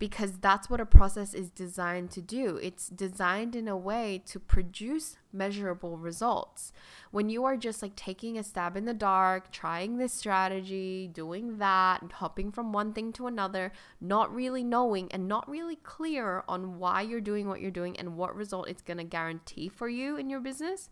because 0.04 0.40
that's 0.40 0.70
what 0.70 0.82
a 0.82 0.86
process 0.86 1.34
is 1.34 1.50
designed 1.50 2.12
to 2.12 2.22
do. 2.22 2.58
It's 2.58 2.90
designed 2.90 3.56
in 3.56 3.70
a 3.70 3.78
way 3.78 4.22
to 4.26 4.38
produce 4.38 5.16
measurable 5.32 5.98
results. 5.98 6.74
When 7.12 7.30
you 7.30 7.46
are 7.46 7.56
just 7.56 7.82
like 7.82 7.96
taking 7.96 8.38
a 8.38 8.44
stab 8.44 8.76
in 8.76 8.84
the 8.84 8.94
dark, 8.94 9.50
trying 9.54 9.98
this 9.98 10.12
strategy, 10.12 11.08
doing 11.08 11.58
that, 11.60 12.02
and 12.02 12.12
hopping 12.12 12.52
from 12.52 12.74
one 12.74 12.92
thing 12.92 13.14
to 13.14 13.28
another, 13.28 13.72
not 14.02 14.36
really 14.36 14.62
knowing 14.62 15.10
and 15.14 15.30
not 15.30 15.50
really 15.50 15.78
clear 15.78 16.44
on 16.50 16.80
why 16.80 17.02
you're 17.02 17.22
doing 17.22 17.48
what 17.48 17.62
you're 17.62 17.72
doing 17.72 17.98
and 17.98 18.18
what 18.18 18.36
result 18.36 18.68
it's 18.68 18.82
going 18.82 18.98
to 18.98 19.06
guarantee 19.06 19.70
for 19.70 19.88
you 19.88 20.18
in 20.18 20.30
your 20.30 20.42
business, 20.42 20.90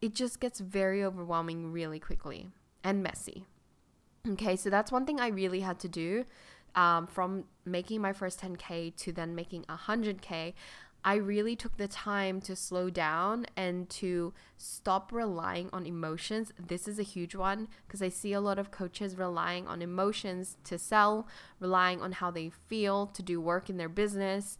it 0.00 0.14
just 0.14 0.38
gets 0.38 0.60
very 0.60 1.02
overwhelming 1.02 1.72
really 1.72 1.98
quickly 1.98 2.46
and 2.84 3.02
messy. 3.02 3.46
Okay, 4.26 4.56
so 4.56 4.70
that's 4.70 4.90
one 4.90 5.04
thing 5.04 5.20
I 5.20 5.28
really 5.28 5.60
had 5.60 5.78
to 5.80 5.88
do 5.88 6.24
um, 6.74 7.06
from 7.06 7.44
making 7.64 8.00
my 8.00 8.12
first 8.12 8.40
10K 8.40 8.96
to 8.96 9.12
then 9.12 9.34
making 9.34 9.64
100K, 9.64 10.54
I 11.04 11.16
really 11.16 11.54
took 11.54 11.76
the 11.76 11.86
time 11.86 12.40
to 12.42 12.56
slow 12.56 12.88
down 12.88 13.44
and 13.54 13.88
to 13.90 14.32
stop 14.56 15.12
relying 15.12 15.68
on 15.72 15.84
emotions. 15.84 16.52
This 16.58 16.88
is 16.88 16.98
a 16.98 17.02
huge 17.02 17.34
one 17.34 17.68
because 17.86 18.00
I 18.00 18.08
see 18.08 18.32
a 18.32 18.40
lot 18.40 18.58
of 18.58 18.70
coaches 18.70 19.18
relying 19.18 19.68
on 19.68 19.82
emotions 19.82 20.56
to 20.64 20.78
sell, 20.78 21.28
relying 21.60 22.00
on 22.00 22.12
how 22.12 22.30
they 22.30 22.50
feel 22.68 23.06
to 23.08 23.22
do 23.22 23.38
work 23.38 23.68
in 23.68 23.76
their 23.76 23.90
business, 23.90 24.56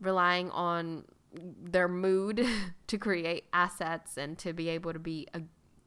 relying 0.00 0.50
on 0.52 1.06
their 1.34 1.88
mood 1.88 2.46
to 2.86 2.98
create 2.98 3.46
assets 3.52 4.16
and 4.16 4.38
to 4.38 4.52
be 4.52 4.68
able 4.68 4.92
to 4.92 5.00
be 5.00 5.26
a 5.34 5.40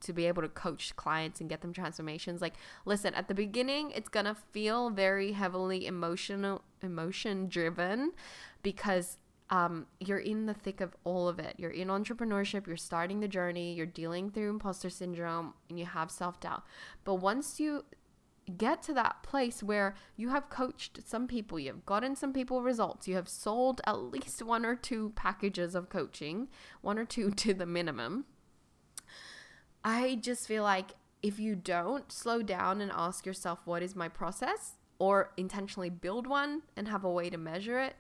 to 0.06 0.14
be 0.14 0.26
able 0.26 0.42
to 0.42 0.50
coach 0.50 0.96
clients 0.96 1.42
and 1.42 1.50
get 1.50 1.62
them 1.62 1.74
transformations 1.74 2.42
like 2.42 2.54
listen 2.86 3.14
at 3.14 3.28
the 3.28 3.34
beginning 3.34 3.92
it's 3.92 4.10
going 4.10 4.26
to 4.26 4.36
feel 4.52 4.90
very 4.90 5.34
heavily 5.34 5.86
emotional 5.86 6.62
emotion 6.82 7.48
driven 7.48 8.12
because 8.64 9.18
um, 9.50 9.86
you're 10.00 10.18
in 10.18 10.48
the 10.48 10.54
thick 10.54 10.82
of 10.82 10.96
all 11.04 11.28
of 11.28 11.40
it. 11.40 11.56
You're 11.58 11.72
in 11.72 11.90
entrepreneurship, 11.90 12.66
you're 12.66 12.78
starting 12.78 13.20
the 13.20 13.28
journey, 13.28 13.74
you're 13.74 13.86
dealing 13.86 14.30
through 14.30 14.50
imposter 14.50 14.90
syndrome, 14.90 15.54
and 15.70 15.78
you 15.78 15.86
have 15.86 16.10
self 16.10 16.40
doubt. 16.40 16.64
But 17.04 17.16
once 17.16 17.60
you 17.60 17.86
get 18.58 18.82
to 18.84 18.94
that 18.94 19.24
place 19.24 19.64
where 19.64 19.96
you 20.16 20.30
have 20.30 20.50
coached 20.50 21.00
some 21.06 21.28
people, 21.28 21.60
you've 21.60 21.86
gotten 21.86 22.16
some 22.16 22.34
people 22.34 22.62
results, 22.62 23.08
you 23.08 23.16
have 23.16 23.30
sold 23.30 23.82
at 23.86 23.98
least 23.98 24.42
one 24.42 24.66
or 24.66 24.76
two 24.76 25.12
packages 25.16 25.76
of 25.76 25.90
coaching, 25.90 26.48
one 26.82 26.98
or 26.98 27.06
two 27.06 27.32
to 27.36 27.54
the 27.54 27.66
minimum, 27.66 28.26
I 29.86 30.16
just 30.16 30.48
feel 30.48 30.64
like 30.64 30.94
if 31.22 31.40
you 31.40 31.56
don't 31.56 32.12
slow 32.12 32.42
down 32.42 32.82
and 32.82 32.92
ask 32.94 33.26
yourself, 33.26 33.60
what 33.66 33.84
is 33.84 33.96
my 33.96 34.10
process? 34.10 34.74
Or 34.98 35.32
intentionally 35.38 35.92
build 35.92 36.26
one 36.26 36.64
and 36.76 36.88
have 36.88 37.04
a 37.04 37.12
way 37.12 37.30
to 37.30 37.38
measure 37.38 37.80
it, 37.80 37.96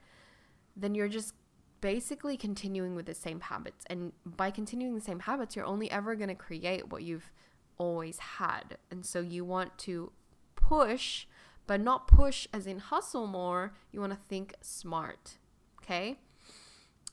then 0.76 0.96
you're 0.96 1.08
just 1.08 1.34
basically 1.82 2.38
continuing 2.38 2.96
with 2.96 3.06
the 3.06 3.14
same 3.14 3.40
habits. 3.40 3.86
And 3.88 4.14
by 4.26 4.50
continuing 4.50 4.96
the 4.96 5.02
same 5.02 5.20
habits, 5.20 5.56
you're 5.56 5.66
only 5.66 5.92
ever 5.92 6.16
going 6.16 6.30
to 6.30 6.36
create 6.36 6.92
what 6.92 7.04
you've 7.04 7.32
always 7.78 8.18
had. 8.18 8.78
And 8.90 9.06
so 9.06 9.20
you 9.20 9.46
want 9.46 9.78
to 9.80 10.12
push, 10.56 11.28
but 11.68 11.80
not 11.80 12.08
push 12.08 12.48
as 12.52 12.66
in 12.66 12.80
hustle 12.80 13.28
more. 13.28 13.76
You 13.92 14.00
want 14.00 14.14
to 14.14 14.20
think 14.28 14.56
smart. 14.62 15.38
Okay. 15.84 16.18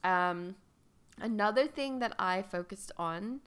Um, 0.02 0.57
another 1.21 1.67
thing 1.67 1.99
that 1.99 2.14
I 2.19 2.41
focused 2.41 2.91
on 2.97 3.41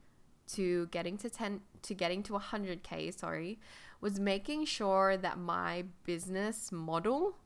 to 0.54 0.88
getting 0.88 1.18
to 1.18 1.30
10 1.30 1.62
to 1.84 1.94
getting 1.94 2.24
to 2.24 2.34
100k, 2.34 3.18
sorry, 3.18 3.60
was 4.02 4.20
making 4.20 4.66
sure 4.66 5.18
that 5.18 5.38
my 5.38 5.86
business 6.04 6.72
model 6.72 7.38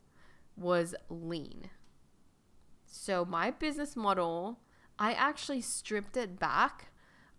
was 0.56 0.96
lean. 1.10 1.70
So 2.86 3.24
my 3.26 3.52
business 3.52 3.96
model, 3.96 4.60
I 4.98 5.14
actually 5.14 5.62
stripped 5.62 6.18
it 6.18 6.40
back. 6.40 6.88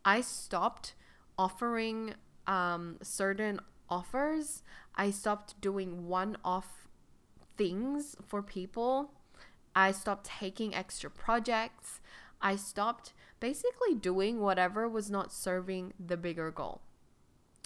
I 0.05 0.21
stopped 0.21 0.95
offering 1.39 2.15
um, 2.47 2.99
certain 3.03 3.61
offers. 3.89 4.63
I 4.95 5.11
stopped 5.11 5.61
doing 5.61 6.07
one-off 6.07 6.89
things 7.57 8.17
for 8.27 8.43
people. 8.43 9.13
I 9.75 9.93
stopped 9.93 10.27
taking 10.27 10.75
extra 10.75 11.11
projects. 11.11 12.01
I 12.41 12.57
stopped 12.57 13.13
basically 13.41 13.95
doing 13.95 14.41
whatever 14.41 14.89
was 14.89 15.11
not 15.11 15.33
serving 15.33 15.93
the 15.99 16.17
bigger 16.17 16.51
goal. 16.51 16.83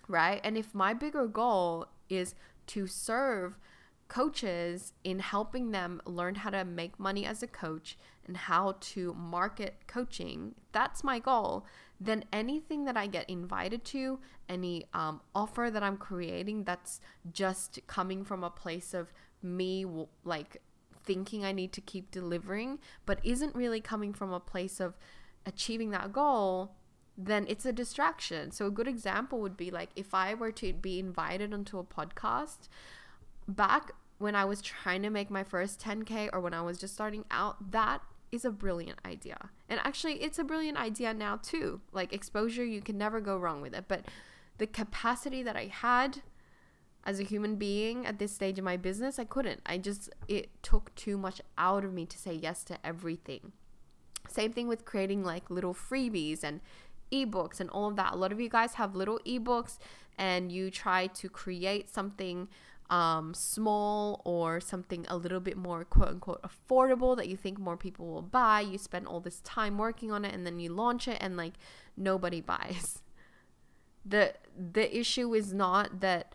Right? 0.09 0.41
And 0.45 0.57
if 0.57 0.75
my 0.75 0.95
bigger 0.95 1.27
goal 1.27 1.87
is 2.09 2.35
to 2.69 2.87
serve 2.87 3.59
coaches 4.09 4.93
in 5.03 5.19
helping 5.19 5.71
them 5.71 6.01
learn 6.05 6.37
how 6.37 6.51
to 6.51 6.65
make 6.65 7.01
money 7.01 7.25
as 7.27 7.43
a 7.43 7.47
coach 7.47 7.97
and 8.27 8.37
how 8.37 8.77
to 8.81 9.15
market 9.15 9.77
coaching, 9.87 10.55
that's 10.73 11.03
my 11.03 11.19
goal, 11.19 11.67
then 12.01 12.25
anything 12.33 12.85
that 12.85 12.97
I 12.97 13.07
get 13.07 13.29
invited 13.29 13.85
to, 13.87 14.21
any 14.49 14.85
um, 14.93 15.21
offer 15.35 15.71
that 15.71 15.83
I'm 15.83 15.97
creating 15.97 16.65
that's 16.65 17.01
just 17.33 17.79
coming 17.87 18.25
from 18.25 18.45
a 18.45 18.51
place 18.51 18.95
of 18.95 19.13
me 19.43 19.87
like 20.25 20.61
thinking 21.05 21.45
I 21.45 21.53
need 21.53 21.73
to 21.73 21.81
keep 21.81 22.11
delivering, 22.11 22.79
but 23.07 23.21
isn't 23.25 23.55
really 23.55 23.81
coming 23.81 24.13
from 24.13 24.33
a 24.33 24.41
place 24.41 24.81
of 24.81 24.97
achieving 25.47 25.91
that 25.91 26.13
goal, 26.13 26.73
then 27.17 27.47
it's 27.49 27.67
a 27.67 27.73
distraction. 27.73 28.51
So, 28.51 28.67
a 28.67 28.71
good 28.71 28.89
example 28.89 29.41
would 29.41 29.57
be 29.57 29.71
like 29.71 29.91
if 29.97 30.15
I 30.15 30.35
were 30.35 30.53
to 30.53 30.73
be 30.73 30.99
invited 30.99 31.53
onto 31.53 31.79
a 31.79 31.85
podcast 31.85 32.69
back 33.47 33.93
when 34.19 34.35
I 34.35 34.45
was 34.45 34.63
trying 34.63 35.03
to 35.03 35.11
make 35.11 35.31
my 35.31 35.45
first 35.45 35.81
10K 35.81 36.31
or 36.33 36.41
when 36.41 36.55
I 36.55 36.63
was 36.63 36.79
just 36.79 36.95
starting 36.95 37.25
out, 37.31 37.73
that 37.73 38.01
is 38.33 38.45
a 38.45 38.51
brilliant 38.51 38.99
idea. 39.05 39.51
And 39.69 39.81
actually, 39.85 40.23
it's 40.23 40.39
a 40.39 40.45
brilliant 40.45 40.79
idea 40.79 41.15
now 41.15 41.39
too. 41.43 41.81
Like 41.93 42.13
exposure, 42.13 42.65
you 42.65 42.81
can 42.81 42.99
never 42.99 43.21
go 43.21 43.37
wrong 43.37 43.61
with 43.61 43.75
it. 43.75 43.85
But 43.87 44.05
the 44.59 44.67
capacity 44.67 45.43
that 45.43 45.57
I 45.57 45.67
had 45.67 46.23
as 47.05 47.21
a 47.21 47.25
human 47.25 47.57
being 47.57 48.07
at 48.07 48.19
this 48.19 48.33
stage 48.33 48.59
of 48.59 48.65
my 48.65 48.77
business, 48.77 49.19
I 49.19 49.25
couldn't. 49.25 49.61
I 49.67 49.79
just, 49.79 50.11
it 50.27 50.51
took 50.63 50.95
too 50.95 51.19
much 51.19 51.41
out 51.59 51.85
of 51.85 51.93
me 51.93 52.07
to 52.07 52.19
say 52.19 52.33
yes 52.35 52.65
to 52.65 52.79
everything. 52.85 53.53
Same 54.29 54.53
thing 54.53 54.69
with 54.69 54.85
creating 54.85 55.25
like 55.25 55.51
little 55.51 55.75
freebies 55.75 56.43
and 56.43 56.61
ebooks 57.13 57.61
and 57.61 57.71
all 57.71 57.89
of 57.89 57.97
that. 57.97 58.13
A 58.13 58.17
lot 58.17 58.33
of 58.33 58.41
you 58.41 58.49
guys 58.49 58.75
have 58.75 58.95
little 58.95 59.21
ebooks 59.27 59.79
and 60.19 60.51
you 60.51 60.71
try 60.71 61.07
to 61.09 61.29
create 61.29 61.93
something 61.93 62.49
um, 62.91 63.33
small 63.35 64.21
or 64.25 64.61
something 64.61 65.07
a 65.09 65.17
little 65.17 65.41
bit 65.41 65.57
more 65.57 65.85
quote 65.85 66.09
unquote 66.09 66.43
affordable 66.43 67.17
that 67.17 67.29
you 67.29 67.37
think 67.37 67.59
more 67.59 67.77
people 67.77 68.07
will 68.07 68.23
buy. 68.23 68.61
You 68.61 68.79
spend 68.79 69.07
all 69.07 69.21
this 69.21 69.41
time 69.41 69.79
working 69.79 70.13
on 70.13 70.25
it 70.25 70.35
and 70.35 70.47
then 70.47 70.61
you 70.61 70.71
launch 70.71 71.09
it 71.09 71.19
and 71.21 71.37
like 71.37 71.55
nobody 71.97 72.41
buys. 72.53 73.03
The 74.05 74.35
the 74.57 74.97
issue 74.97 75.35
is 75.35 75.53
not 75.53 76.01
that 76.01 76.35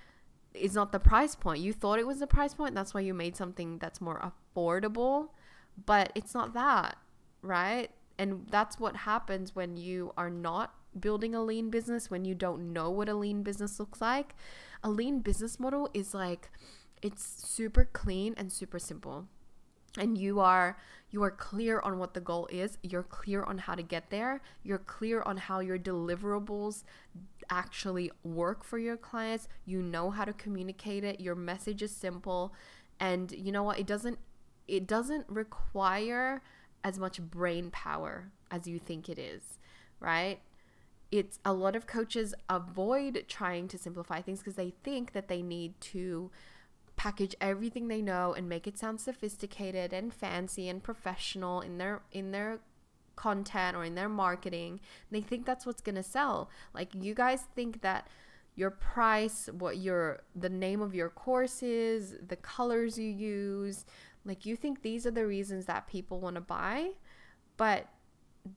is 0.54 0.74
not 0.74 0.92
the 0.92 1.00
price 1.00 1.36
point. 1.36 1.62
You 1.62 1.72
thought 1.72 2.00
it 2.00 2.08
was 2.08 2.20
the 2.20 2.28
price 2.28 2.54
point. 2.54 2.74
That's 2.74 2.94
why 2.94 3.02
you 3.02 3.14
made 3.14 3.36
something 3.36 3.78
that's 3.78 4.02
more 4.02 4.20
affordable, 4.20 5.30
but 5.86 6.12
it's 6.16 6.34
not 6.34 6.54
that, 6.54 6.98
right? 7.42 7.90
And 8.18 8.46
that's 8.50 8.80
what 8.80 8.96
happens 8.98 9.56
when 9.56 9.78
you 9.78 10.14
are 10.18 10.30
not 10.30 10.74
building 11.00 11.36
a 11.36 11.44
lean 11.44 11.70
business, 11.70 12.10
when 12.10 12.26
you 12.26 12.36
don't 12.36 12.74
know 12.74 12.90
what 12.90 13.10
a 13.10 13.14
lean 13.14 13.44
business 13.44 13.80
looks 13.80 14.02
like. 14.02 14.36
A 14.84 14.90
lean 14.90 15.20
business 15.20 15.60
model 15.60 15.90
is 15.94 16.14
like 16.14 16.50
it's 17.02 17.24
super 17.24 17.86
clean 17.92 18.34
and 18.38 18.52
super 18.52 18.80
simple. 18.80 19.28
And 19.98 20.18
you 20.18 20.40
are 20.40 20.78
you 21.12 21.24
are 21.24 21.32
clear 21.32 21.80
on 21.80 21.98
what 21.98 22.14
the 22.14 22.20
goal 22.20 22.48
is, 22.52 22.78
you're 22.84 23.04
clear 23.04 23.44
on 23.44 23.58
how 23.58 23.74
to 23.74 23.82
get 23.82 24.10
there, 24.10 24.42
you're 24.64 24.78
clear 24.78 25.22
on 25.24 25.38
how 25.38 25.60
your 25.60 25.80
deliverables 25.80 26.84
actually 27.50 28.12
work 28.24 28.64
for 28.64 28.78
your 28.78 28.98
clients. 28.98 29.48
You 29.66 29.82
know 29.82 30.12
how 30.12 30.26
to 30.26 30.34
communicate 30.34 31.04
it. 31.04 31.20
Your 31.20 31.36
message 31.36 31.82
is 31.82 31.92
simple. 31.92 32.54
And 33.00 33.32
you 33.32 33.52
know 33.52 33.64
what? 33.64 33.80
It 33.80 33.88
doesn't 33.88 34.20
it 34.68 34.86
doesn't 34.86 35.26
require 35.28 36.44
as 36.84 37.00
much 37.00 37.22
brain 37.22 37.70
power 37.72 38.32
as 38.52 38.68
you 38.68 38.80
think 38.80 39.10
it 39.10 39.20
is, 39.20 39.60
right? 40.00 40.40
It's 41.12 41.40
a 41.44 41.54
lot 41.54 41.76
of 41.76 41.88
coaches 41.88 42.34
avoid 42.50 43.26
trying 43.28 43.68
to 43.70 43.78
simplify 43.78 44.22
things 44.22 44.40
because 44.40 44.56
they 44.56 44.74
think 44.84 45.14
that 45.14 45.28
they 45.28 45.42
need 45.42 45.80
to 45.82 46.32
package 46.96 47.36
everything 47.40 47.88
they 47.88 48.02
know 48.02 48.34
and 48.34 48.50
make 48.50 48.68
it 48.68 48.78
sound 48.78 49.00
sophisticated 49.00 49.94
and 49.94 50.14
fancy 50.14 50.68
and 50.68 50.84
professional 50.84 51.62
in 51.62 51.78
their 51.78 52.02
in 52.12 52.32
their 52.32 52.60
content 53.16 53.76
or 53.76 53.84
in 53.84 53.96
their 53.96 54.10
marketing. 54.10 54.80
They 55.10 55.22
think 55.22 55.46
that's 55.46 55.66
what's 55.66 55.82
going 55.82 55.96
to 55.96 56.04
sell. 56.04 56.50
Like 56.74 56.90
you 56.94 57.14
guys 57.14 57.44
think 57.56 57.82
that 57.82 58.08
your 58.56 58.72
price, 58.72 59.50
what 59.58 59.78
your 59.78 60.22
the 60.36 60.50
name 60.50 60.82
of 60.82 60.94
your 60.94 61.10
course 61.10 61.64
is, 61.64 62.16
the 62.28 62.36
colors 62.36 63.00
you 63.00 63.10
use, 63.10 63.86
like 64.30 64.46
you 64.46 64.56
think 64.56 64.84
these 64.84 65.08
are 65.08 65.12
the 65.12 65.26
reasons 65.26 65.66
that 65.66 65.88
people 65.88 66.20
want 66.20 66.36
to 66.36 66.42
buy, 66.42 66.92
but 67.58 67.88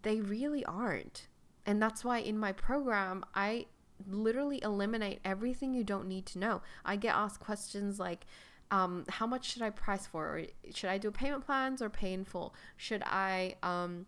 they 0.02 0.20
really 0.20 0.64
aren't. 0.66 1.28
And 1.64 1.80
that's 1.80 2.04
why 2.04 2.18
in 2.18 2.38
my 2.38 2.52
program, 2.52 3.24
I 3.34 3.66
literally 4.06 4.62
eliminate 4.62 5.20
everything 5.24 5.72
you 5.72 5.82
don't 5.82 6.06
need 6.06 6.26
to 6.26 6.38
know. 6.38 6.60
I 6.84 6.96
get 6.96 7.14
asked 7.14 7.40
questions 7.40 7.98
like, 7.98 8.26
um, 8.70 9.04
how 9.08 9.26
much 9.26 9.50
should 9.50 9.62
I 9.62 9.70
price 9.70 10.06
for? 10.06 10.26
Or 10.26 10.42
should 10.74 10.90
I 10.90 10.98
do 10.98 11.10
payment 11.10 11.46
plans 11.46 11.80
or 11.80 11.88
pay 11.88 12.12
in 12.12 12.26
full? 12.26 12.54
Should 12.76 13.02
I 13.06 13.56
um, 13.62 14.04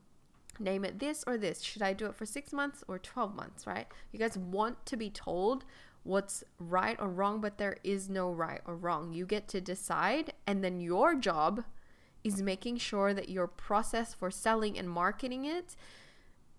name 0.58 0.84
it 0.84 0.98
this 0.98 1.24
or 1.26 1.38
this? 1.38 1.62
Should 1.62 1.82
I 1.82 1.94
do 1.94 2.06
it 2.06 2.14
for 2.14 2.26
six 2.26 2.52
months 2.52 2.84
or 2.88 2.98
12 2.98 3.34
months, 3.34 3.66
right? 3.66 3.86
You 4.12 4.18
guys 4.18 4.36
want 4.36 4.84
to 4.84 4.98
be 4.98 5.08
told 5.08 5.64
what's 6.04 6.44
right 6.58 6.96
or 7.00 7.08
wrong, 7.08 7.40
but 7.40 7.58
there 7.58 7.78
is 7.82 8.08
no 8.08 8.30
right 8.30 8.60
or 8.66 8.76
wrong. 8.76 9.12
You 9.12 9.26
get 9.26 9.48
to 9.48 9.60
decide, 9.60 10.32
and 10.46 10.62
then 10.62 10.80
your 10.80 11.14
job 11.14 11.64
is 12.22 12.40
making 12.40 12.78
sure 12.78 13.12
that 13.12 13.28
your 13.28 13.46
process 13.46 14.14
for 14.14 14.30
selling 14.30 14.78
and 14.78 14.88
marketing 14.88 15.44
it, 15.44 15.76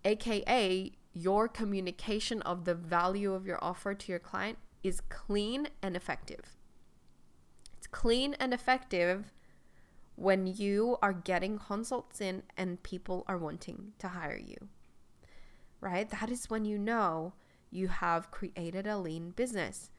aka 0.04 0.92
your 1.14 1.48
communication 1.48 2.42
of 2.42 2.66
the 2.66 2.76
value 2.76 3.34
of 3.34 3.46
your 3.46 3.64
offer 3.64 3.94
to 3.94 4.12
your 4.12 4.20
client, 4.20 4.58
is 4.84 5.02
clean 5.10 5.70
and 5.82 5.96
effective. 5.96 6.58
It's 7.78 7.88
clean 7.88 8.36
and 8.40 8.54
effective 8.54 9.32
when 10.16 10.48
you 10.48 10.98
are 11.02 11.14
getting 11.14 11.58
consults 11.58 12.22
in 12.22 12.44
and 12.58 12.84
people 12.84 13.24
are 13.28 13.38
wanting 13.38 13.94
to 14.00 14.10
hire 14.10 14.38
you, 14.38 14.70
right? 15.82 16.10
That 16.10 16.30
is 16.30 16.50
when 16.50 16.66
you 16.66 16.78
know 16.78 17.34
you 17.76 17.88
have 17.88 18.32
created 18.32 18.88
a 18.88 18.98
lean 18.98 19.32
business. 19.32 19.92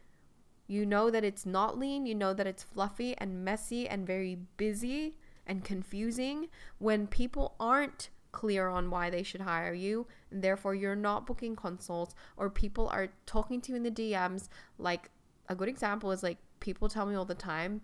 You 0.66 0.84
know 0.84 1.10
that 1.10 1.24
it's 1.24 1.46
not 1.46 1.78
lean, 1.78 2.06
you 2.06 2.14
know 2.14 2.34
that 2.34 2.46
it's 2.46 2.62
fluffy 2.62 3.16
and 3.18 3.44
messy 3.44 3.88
and 3.88 4.06
very 4.06 4.38
busy 4.56 5.14
and 5.46 5.64
confusing 5.64 6.48
when 6.78 7.06
people 7.06 7.54
aren't 7.60 8.10
clear 8.32 8.68
on 8.68 8.90
why 8.90 9.08
they 9.08 9.22
should 9.22 9.40
hire 9.40 9.72
you 9.72 10.06
and 10.30 10.42
therefore 10.42 10.74
you're 10.74 10.96
not 10.96 11.24
booking 11.24 11.56
consults 11.56 12.14
or 12.36 12.50
people 12.50 12.88
are 12.88 13.08
talking 13.24 13.60
to 13.62 13.72
you 13.72 13.76
in 13.76 13.82
the 13.82 13.90
DMs 13.90 14.48
like 14.76 15.10
a 15.48 15.54
good 15.54 15.68
example 15.68 16.10
is 16.10 16.22
like 16.22 16.36
people 16.60 16.88
tell 16.88 17.06
me 17.06 17.14
all 17.14 17.24
the 17.24 17.34
time 17.34 17.80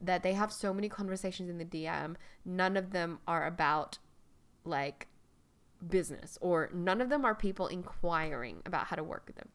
that 0.00 0.22
they 0.22 0.34
have 0.34 0.52
so 0.52 0.72
many 0.74 0.88
conversations 0.88 1.48
in 1.48 1.58
the 1.58 1.64
DM, 1.64 2.16
none 2.44 2.76
of 2.76 2.90
them 2.90 3.18
are 3.26 3.46
about 3.46 3.98
like 4.64 5.08
business 5.86 6.38
or 6.40 6.70
none 6.72 7.00
of 7.00 7.08
them 7.08 7.24
are 7.24 7.34
people 7.34 7.66
inquiring 7.66 8.62
about 8.64 8.86
how 8.86 8.96
to 8.96 9.04
work 9.04 9.24
with 9.26 9.36
them. 9.36 9.48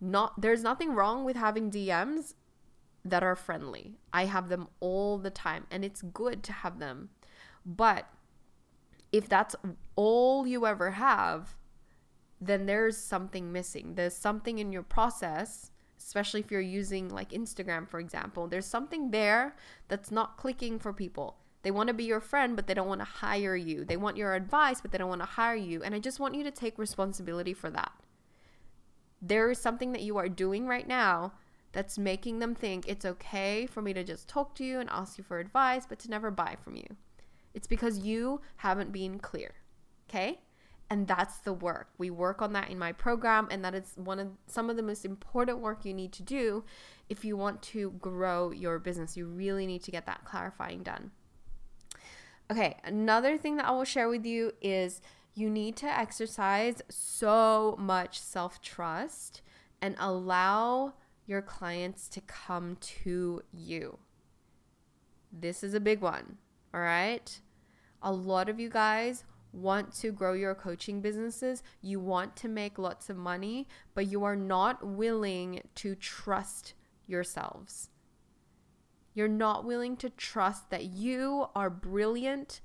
Not 0.00 0.40
there's 0.40 0.62
nothing 0.62 0.94
wrong 0.94 1.24
with 1.24 1.36
having 1.36 1.70
DMs 1.70 2.34
that 3.04 3.22
are 3.22 3.36
friendly. 3.36 3.98
I 4.12 4.26
have 4.26 4.48
them 4.48 4.68
all 4.80 5.18
the 5.18 5.30
time 5.30 5.66
and 5.70 5.84
it's 5.84 6.02
good 6.02 6.42
to 6.44 6.52
have 6.52 6.78
them. 6.78 7.10
But 7.64 8.06
if 9.12 9.28
that's 9.28 9.56
all 9.96 10.46
you 10.46 10.66
ever 10.66 10.92
have, 10.92 11.56
then 12.40 12.66
there's 12.66 12.96
something 12.96 13.52
missing. 13.52 13.94
There's 13.94 14.16
something 14.16 14.58
in 14.58 14.72
your 14.72 14.82
process 14.82 15.70
especially 16.00 16.40
if 16.40 16.50
you're 16.50 16.60
using 16.60 17.08
like 17.08 17.30
Instagram, 17.30 17.88
for 17.88 18.00
example. 18.00 18.48
There's 18.48 18.66
something 18.66 19.10
there 19.10 19.54
that's 19.88 20.10
not 20.10 20.36
clicking 20.36 20.78
for 20.78 20.92
people. 20.92 21.36
They 21.62 21.70
want 21.70 21.88
to 21.88 21.94
be 21.94 22.04
your 22.04 22.20
friend, 22.20 22.56
but 22.56 22.66
they 22.66 22.74
don't 22.74 22.88
want 22.88 23.00
to 23.00 23.06
hire 23.06 23.56
you. 23.56 23.84
They 23.84 23.96
want 23.96 24.16
your 24.16 24.34
advice, 24.34 24.80
but 24.80 24.92
they 24.92 24.98
don't 24.98 25.08
want 25.08 25.20
to 25.20 25.26
hire 25.26 25.54
you. 25.54 25.82
And 25.82 25.94
I 25.94 25.98
just 25.98 26.20
want 26.20 26.34
you 26.34 26.44
to 26.44 26.50
take 26.50 26.78
responsibility 26.78 27.52
for 27.52 27.70
that. 27.70 27.92
There 29.20 29.50
is 29.50 29.58
something 29.58 29.92
that 29.92 30.02
you 30.02 30.16
are 30.16 30.28
doing 30.28 30.66
right 30.66 30.88
now 30.88 31.34
that's 31.72 31.98
making 31.98 32.38
them 32.38 32.54
think 32.54 32.88
it's 32.88 33.04
okay 33.04 33.66
for 33.66 33.82
me 33.82 33.92
to 33.92 34.02
just 34.02 34.28
talk 34.28 34.54
to 34.56 34.64
you 34.64 34.80
and 34.80 34.88
ask 34.90 35.18
you 35.18 35.24
for 35.24 35.38
advice, 35.38 35.84
but 35.86 35.98
to 36.00 36.10
never 36.10 36.30
buy 36.30 36.56
from 36.64 36.76
you. 36.76 36.96
It's 37.52 37.66
because 37.66 37.98
you 37.98 38.40
haven't 38.56 38.92
been 38.92 39.18
clear. 39.18 39.54
Okay? 40.08 40.40
and 40.90 41.06
that's 41.06 41.38
the 41.38 41.52
work. 41.52 41.88
We 41.98 42.10
work 42.10 42.42
on 42.42 42.52
that 42.54 42.68
in 42.68 42.78
my 42.78 42.90
program 42.90 43.46
and 43.50 43.64
that 43.64 43.74
is 43.74 43.92
one 43.94 44.18
of 44.18 44.28
some 44.48 44.68
of 44.68 44.76
the 44.76 44.82
most 44.82 45.04
important 45.04 45.60
work 45.60 45.84
you 45.84 45.94
need 45.94 46.12
to 46.14 46.24
do 46.24 46.64
if 47.08 47.24
you 47.24 47.36
want 47.36 47.62
to 47.62 47.92
grow 47.92 48.50
your 48.50 48.80
business. 48.80 49.16
You 49.16 49.26
really 49.26 49.66
need 49.66 49.84
to 49.84 49.92
get 49.92 50.04
that 50.06 50.24
clarifying 50.24 50.82
done. 50.82 51.12
Okay, 52.50 52.76
another 52.82 53.38
thing 53.38 53.56
that 53.56 53.66
I 53.66 53.70
will 53.70 53.84
share 53.84 54.08
with 54.08 54.26
you 54.26 54.52
is 54.60 55.00
you 55.34 55.48
need 55.48 55.76
to 55.76 55.86
exercise 55.86 56.82
so 56.88 57.76
much 57.78 58.20
self-trust 58.20 59.42
and 59.80 59.94
allow 60.00 60.94
your 61.26 61.42
clients 61.42 62.08
to 62.08 62.20
come 62.22 62.76
to 62.80 63.42
you. 63.52 63.98
This 65.32 65.62
is 65.62 65.74
a 65.74 65.80
big 65.80 66.00
one, 66.00 66.38
all 66.74 66.80
right? 66.80 67.40
A 68.02 68.12
lot 68.12 68.48
of 68.48 68.58
you 68.58 68.68
guys 68.68 69.22
want 69.52 69.92
to 69.92 70.10
grow 70.10 70.32
your 70.32 70.56
coaching 70.56 71.00
businesses, 71.00 71.62
you 71.80 72.00
want 72.00 72.34
to 72.34 72.48
make 72.48 72.78
lots 72.78 73.08
of 73.08 73.16
money, 73.16 73.68
but 73.94 74.06
you 74.06 74.24
are 74.24 74.34
not 74.34 74.84
willing 74.84 75.62
to 75.76 75.94
trust 75.94 76.74
yourselves. 77.06 77.90
You're 79.14 79.28
not 79.28 79.64
willing 79.64 79.96
to 79.98 80.10
trust 80.10 80.70
that 80.70 80.84
you 80.84 81.46
are 81.54 81.70
brilliant. 81.70 82.60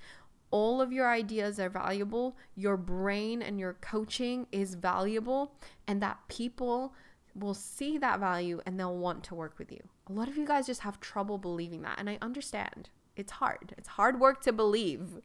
All 0.51 0.81
of 0.81 0.93
your 0.93 1.10
ideas 1.10 1.60
are 1.60 1.69
valuable. 1.69 2.38
Your 2.55 2.77
brain 2.77 3.41
and 3.41 3.60
your 3.60 3.73
coaching 3.73 4.47
is 4.51 4.75
valuable, 4.75 5.53
and 5.88 6.01
that 6.01 6.19
people 6.27 6.93
will 7.34 7.53
see 7.53 7.97
that 7.97 8.19
value 8.19 8.62
and 8.65 8.79
they'll 8.79 8.95
want 8.95 9.23
to 9.25 9.36
work 9.36 9.60
with 9.60 9.69
you. 9.71 9.81
A 10.08 10.13
lot 10.13 10.29
of 10.29 10.38
you 10.38 10.45
guys 10.45 10.67
just 10.67 10.81
have 10.81 10.99
trouble 10.99 11.38
believing 11.38 11.81
that, 11.81 11.99
and 11.99 12.10
I 12.10 12.17
understand. 12.21 12.89
It's 13.15 13.34
hard. 13.34 13.73
It's 13.77 13.89
hard 13.89 14.19
work 14.19 14.41
to 14.43 14.53
believe. 14.53 15.21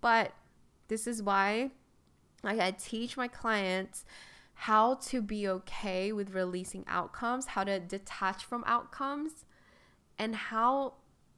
But 0.00 0.32
this 0.88 1.06
is 1.06 1.22
why 1.22 1.70
I 2.42 2.70
teach 2.70 3.16
my 3.16 3.28
clients 3.28 4.04
how 4.54 4.94
to 4.94 5.20
be 5.20 5.48
okay 5.48 6.12
with 6.12 6.34
releasing 6.34 6.84
outcomes, 6.86 7.46
how 7.46 7.64
to 7.64 7.80
detach 7.80 8.44
from 8.44 8.64
outcomes, 8.66 9.44
and 10.20 10.36
how 10.36 10.92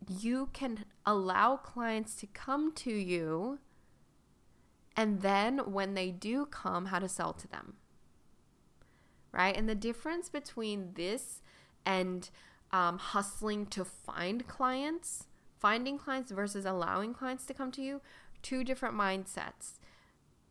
you 0.09 0.49
can 0.53 0.85
allow 1.07 1.57
clients 1.57 2.16
to 2.16 2.27
come 2.27 2.73
to 2.73 2.90
you. 2.90 3.61
And 4.97 5.23
then 5.23 5.59
when 5.73 5.95
they 5.95 6.11
do 6.11 6.47
come, 6.47 6.87
how 6.87 6.99
to 6.99 7.09
sell 7.09 7.33
to 7.33 7.47
them. 7.47 7.75
Right? 9.31 9.57
And 9.57 9.68
the 9.68 9.77
difference 9.77 10.29
between 10.29 10.95
this 10.95 11.42
and 11.87 12.29
um, 12.73 12.99
hustling 12.99 13.66
to 13.66 13.85
find 13.85 14.49
clients, 14.49 15.29
finding 15.61 15.97
clients 15.97 16.33
versus 16.33 16.66
allowing 16.66 17.14
clients 17.14 17.47
to 17.47 17.55
come 17.55 17.71
to 17.71 17.83
you 17.83 18.01
two 18.42 18.64
different 18.64 18.97
mindsets. 18.97 19.79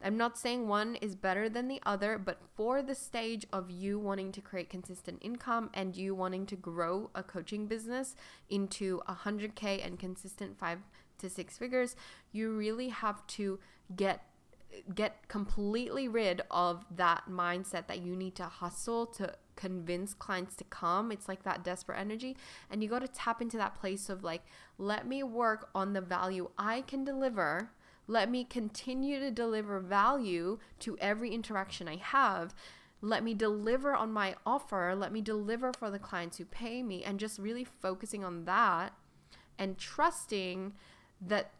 I'm 0.03 0.17
not 0.17 0.37
saying 0.37 0.67
one 0.67 0.95
is 0.95 1.15
better 1.15 1.47
than 1.49 1.67
the 1.67 1.81
other, 1.85 2.17
but 2.17 2.41
for 2.55 2.81
the 2.81 2.95
stage 2.95 3.45
of 3.53 3.69
you 3.69 3.99
wanting 3.99 4.31
to 4.33 4.41
create 4.41 4.69
consistent 4.69 5.19
income 5.21 5.69
and 5.73 5.95
you 5.95 6.15
wanting 6.15 6.45
to 6.47 6.55
grow 6.55 7.09
a 7.13 7.23
coaching 7.23 7.67
business 7.67 8.15
into 8.49 9.01
100K 9.07 9.85
and 9.85 9.99
consistent 9.99 10.57
five 10.57 10.79
to 11.19 11.29
six 11.29 11.57
figures, 11.57 11.95
you 12.31 12.51
really 12.51 12.89
have 12.89 13.25
to 13.27 13.59
get 13.95 14.25
get 14.95 15.27
completely 15.27 16.07
rid 16.07 16.41
of 16.49 16.85
that 16.95 17.23
mindset 17.29 17.87
that 17.87 18.01
you 18.01 18.15
need 18.15 18.35
to 18.35 18.45
hustle 18.45 19.05
to 19.05 19.33
convince 19.57 20.13
clients 20.13 20.55
to 20.55 20.63
come. 20.63 21.11
It's 21.11 21.27
like 21.27 21.43
that 21.43 21.63
desperate 21.63 21.99
energy. 21.99 22.37
And 22.69 22.81
you 22.81 22.89
got 22.89 23.01
to 23.01 23.07
tap 23.07 23.41
into 23.41 23.57
that 23.57 23.75
place 23.75 24.09
of 24.09 24.23
like, 24.23 24.43
let 24.77 25.05
me 25.05 25.23
work 25.23 25.69
on 25.75 25.91
the 25.91 26.01
value 26.01 26.49
I 26.57 26.81
can 26.81 27.03
deliver 27.03 27.71
let 28.11 28.29
me 28.29 28.43
continue 28.43 29.21
to 29.21 29.31
deliver 29.31 29.79
value 29.79 30.59
to 30.79 30.97
every 30.99 31.29
interaction 31.29 31.87
I 31.87 31.95
have. 31.95 32.53
Let 32.99 33.23
me 33.23 33.33
deliver 33.33 33.95
on 33.95 34.11
my 34.11 34.35
offer. 34.45 34.93
Let 34.97 35.13
me 35.13 35.21
deliver 35.21 35.71
for 35.71 35.89
the 35.89 35.97
clients 35.97 36.37
who 36.37 36.43
pay 36.43 36.83
me 36.83 37.05
and 37.05 37.21
just 37.21 37.39
really 37.39 37.63
focusing 37.63 38.25
on 38.25 38.43
that 38.43 38.91
and 39.57 39.77
trusting 39.77 40.73
that 41.21 41.51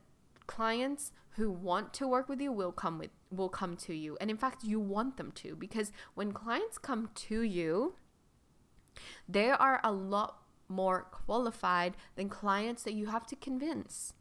clients 0.46 1.14
who 1.38 1.50
want 1.50 1.94
to 1.94 2.06
work 2.06 2.28
with 2.28 2.42
you 2.42 2.52
will 2.52 2.74
come 2.74 3.00
with 3.00 3.12
will 3.32 3.48
come 3.48 3.78
to 3.78 3.94
you. 3.94 4.18
And 4.20 4.30
in 4.30 4.36
fact, 4.36 4.66
you 4.66 4.78
want 4.78 5.16
them 5.16 5.32
to 5.36 5.56
because 5.56 5.94
when 6.16 6.34
clients 6.34 6.78
come 6.78 7.12
to 7.16 7.44
you, 7.44 7.96
they 9.26 9.52
are 9.52 9.80
a 9.86 9.94
lot 9.94 10.40
more 10.68 11.08
qualified 11.12 11.96
than 12.18 12.28
clients 12.28 12.84
that 12.84 12.94
you 12.94 13.06
have 13.06 13.26
to 13.28 13.38
convince 13.38 14.16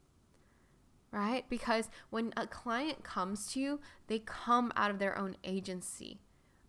right? 1.13 1.45
Because 1.49 1.91
when 2.11 2.33
a 2.37 2.47
client 2.47 3.05
comes 3.05 3.53
to 3.53 3.61
you, 3.61 3.81
they 4.07 4.21
come 4.21 4.73
out 4.77 4.91
of 4.91 4.99
their 4.99 5.19
own 5.19 5.37
agency. 5.45 6.21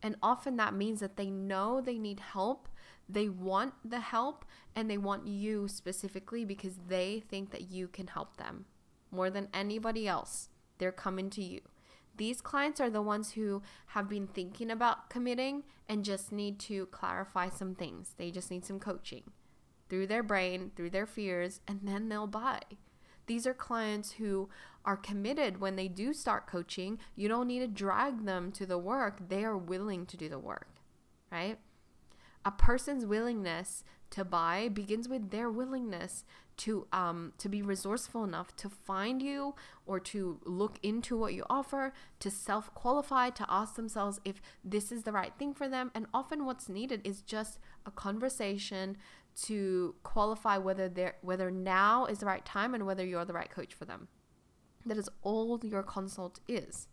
And 0.02 0.16
often 0.22 0.58
that 0.58 0.74
means 0.74 1.00
that 1.00 1.16
they 1.16 1.30
know 1.30 1.80
they 1.80 2.00
need 2.00 2.20
help, 2.20 2.68
they 3.08 3.30
want 3.30 3.74
the 3.86 4.00
help, 4.00 4.46
and 4.76 4.90
they 4.90 4.98
want 4.98 5.28
you 5.28 5.68
specifically 5.68 6.44
because 6.46 6.80
they 6.88 7.24
think 7.30 7.52
that 7.52 7.70
you 7.70 7.88
can 7.88 8.08
help 8.08 8.38
them 8.38 8.66
more 9.12 9.30
than 9.30 9.50
anybody 9.54 10.08
else. 10.08 10.50
They're 10.78 10.92
coming 10.92 11.30
to 11.32 11.44
you. 11.44 11.62
These 12.18 12.42
clients 12.42 12.82
are 12.82 12.90
the 12.90 13.02
ones 13.02 13.32
who 13.34 13.62
have 13.88 14.10
been 14.10 14.28
thinking 14.28 14.72
about 14.72 15.10
committing 15.10 15.64
and 15.88 16.04
just 16.04 16.32
need 16.32 16.60
to 16.62 16.88
clarify 16.88 17.50
some 17.50 17.76
things. 17.76 18.16
They 18.18 18.32
just 18.32 18.52
need 18.52 18.66
some 18.66 18.80
coaching 18.80 19.24
through 19.90 20.08
their 20.08 20.24
brain, 20.24 20.72
through 20.76 20.92
their 20.92 21.06
fears, 21.06 21.60
and 21.68 21.82
then 21.84 22.10
they'll 22.10 22.28
buy. 22.28 22.62
These 23.32 23.48
are 23.48 23.54
clients 23.54 24.12
who 24.12 24.50
are 24.84 24.98
committed 24.98 25.62
when 25.62 25.78
they 25.78 25.88
do 25.88 26.12
start 26.12 26.48
coaching. 26.48 27.00
You 27.16 27.30
don't 27.30 27.48
need 27.48 27.60
to 27.60 27.68
drag 27.68 28.26
them 28.26 28.52
to 28.52 28.66
the 28.66 28.78
work, 28.78 29.30
they 29.30 29.46
are 29.46 29.56
willing 29.56 30.06
to 30.08 30.18
do 30.18 30.28
the 30.28 30.38
work, 30.38 30.68
right? 31.32 31.58
A 32.44 32.52
person's 32.52 33.06
willingness 33.06 33.86
to 34.10 34.26
buy 34.26 34.68
begins 34.68 35.08
with 35.08 35.32
their 35.32 35.50
willingness 35.50 36.26
to 36.58 36.88
um, 36.92 37.32
to 37.38 37.48
be 37.48 37.62
resourceful 37.62 38.26
enough 38.26 38.54
to 38.58 38.70
find 38.70 39.22
you 39.22 39.56
or 39.86 40.02
to 40.02 40.42
look 40.44 40.78
into 40.84 41.16
what 41.16 41.34
you 41.34 41.46
offer, 41.50 41.94
to 42.20 42.30
self 42.30 42.74
qualify, 42.74 43.30
to 43.30 43.46
ask 43.48 43.76
themselves 43.76 44.20
if 44.26 44.42
this 44.62 44.92
is 44.92 45.04
the 45.04 45.14
right 45.14 45.32
thing 45.40 45.54
for 45.54 45.70
them. 45.70 45.90
And 45.96 46.06
often, 46.14 46.46
what's 46.46 46.68
needed 46.68 47.00
is 47.06 47.22
just 47.22 47.60
a 47.86 47.92
conversation 47.92 48.98
to 49.44 49.96
qualify 50.04 50.58
whether 50.58 50.90
they're 50.90 51.16
whether 51.22 51.52
now 51.52 52.06
is 52.06 52.20
the 52.20 52.26
right 52.26 52.46
time 52.46 52.74
and 52.74 52.86
whether 52.86 53.06
you're 53.06 53.26
the 53.26 53.34
right 53.34 53.52
coach 53.52 53.74
for 53.74 53.86
them. 53.86 54.08
That 54.86 54.98
is 54.98 55.10
all 55.22 55.60
your 55.64 55.84
consult 55.84 56.40
is. 56.48 56.88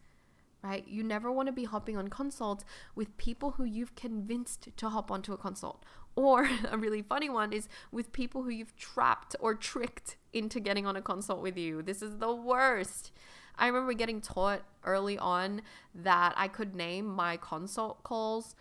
Right? 0.63 0.87
You 0.89 1.05
never 1.05 1.31
want 1.31 1.47
to 1.47 1.53
be 1.53 1.65
hopping 1.65 1.97
on 1.97 2.09
consults 2.09 2.65
with 2.97 3.17
people 3.17 3.53
who 3.53 3.65
you've 3.65 3.95
convinced 3.95 4.69
to 4.77 4.89
hop 4.89 5.11
onto 5.11 5.33
a 5.33 5.39
consult. 5.39 5.85
Or 6.17 6.51
a 6.71 6.77
really 6.77 7.01
funny 7.01 7.31
one 7.31 7.53
is 7.53 7.69
with 7.93 8.13
people 8.13 8.43
who 8.43 8.51
you've 8.51 8.77
trapped 8.77 9.37
or 9.39 9.55
tricked 9.55 10.17
into 10.33 10.59
getting 10.59 10.85
on 10.85 10.97
a 10.97 11.03
consult 11.03 11.43
with 11.43 11.57
you. 11.57 11.81
This 11.81 12.03
is 12.03 12.17
the 12.17 12.35
worst. 12.35 13.13
I 13.57 13.67
remember 13.69 13.93
getting 13.93 14.21
taught 14.21 14.63
early 14.85 15.17
on 15.19 15.63
that 15.95 16.35
I 16.37 16.49
could 16.49 16.75
name 16.75 17.07
my 17.07 17.37
consult 17.37 18.03
calls 18.03 18.55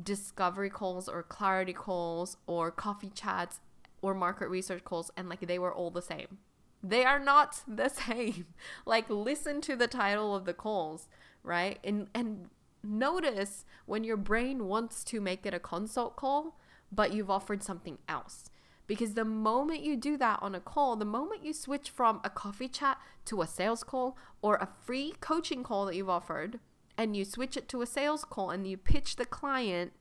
discovery 0.00 0.70
calls 0.70 1.08
or 1.08 1.22
clarity 1.22 1.72
calls 1.72 2.36
or 2.46 2.70
coffee 2.70 3.10
chats 3.10 3.60
or 4.02 4.14
market 4.14 4.48
research 4.48 4.84
calls 4.84 5.10
and 5.16 5.28
like 5.28 5.40
they 5.40 5.58
were 5.58 5.74
all 5.74 5.90
the 5.90 6.02
same. 6.02 6.38
They 6.82 7.04
are 7.04 7.18
not 7.18 7.62
the 7.68 7.88
same. 7.88 8.46
like 8.86 9.08
listen 9.10 9.60
to 9.62 9.76
the 9.76 9.88
title 9.88 10.34
of 10.34 10.44
the 10.44 10.54
calls, 10.54 11.08
right? 11.42 11.78
And 11.84 12.08
and 12.14 12.48
notice 12.82 13.64
when 13.86 14.04
your 14.04 14.16
brain 14.16 14.66
wants 14.66 15.04
to 15.04 15.20
make 15.20 15.44
it 15.44 15.54
a 15.54 15.60
consult 15.60 16.16
call, 16.16 16.58
but 16.90 17.12
you've 17.12 17.30
offered 17.30 17.62
something 17.62 17.98
else. 18.08 18.50
Because 18.86 19.14
the 19.14 19.24
moment 19.24 19.82
you 19.82 19.96
do 19.96 20.16
that 20.16 20.40
on 20.42 20.52
a 20.54 20.60
call, 20.60 20.96
the 20.96 21.04
moment 21.04 21.44
you 21.44 21.52
switch 21.52 21.90
from 21.90 22.20
a 22.24 22.30
coffee 22.30 22.66
chat 22.66 22.98
to 23.26 23.40
a 23.40 23.46
sales 23.46 23.84
call 23.84 24.16
or 24.42 24.56
a 24.56 24.68
free 24.84 25.14
coaching 25.20 25.62
call 25.62 25.86
that 25.86 25.94
you've 25.94 26.08
offered, 26.08 26.58
and 27.00 27.16
you 27.16 27.24
switch 27.24 27.56
it 27.56 27.66
to 27.66 27.80
a 27.80 27.86
sales 27.86 28.26
call 28.26 28.50
and 28.50 28.66
you 28.66 28.76
pitch 28.76 29.16
the 29.16 29.24
client 29.24 29.92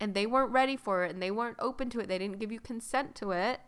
and 0.00 0.14
they 0.14 0.26
weren't 0.26 0.50
ready 0.50 0.76
for 0.76 1.04
it 1.04 1.12
and 1.12 1.22
they 1.22 1.30
weren't 1.30 1.56
open 1.60 1.88
to 1.90 2.00
it, 2.00 2.08
they 2.08 2.18
didn't 2.18 2.40
give 2.40 2.50
you 2.50 2.58
consent 2.58 3.14
to 3.14 3.30
it, 3.30 3.60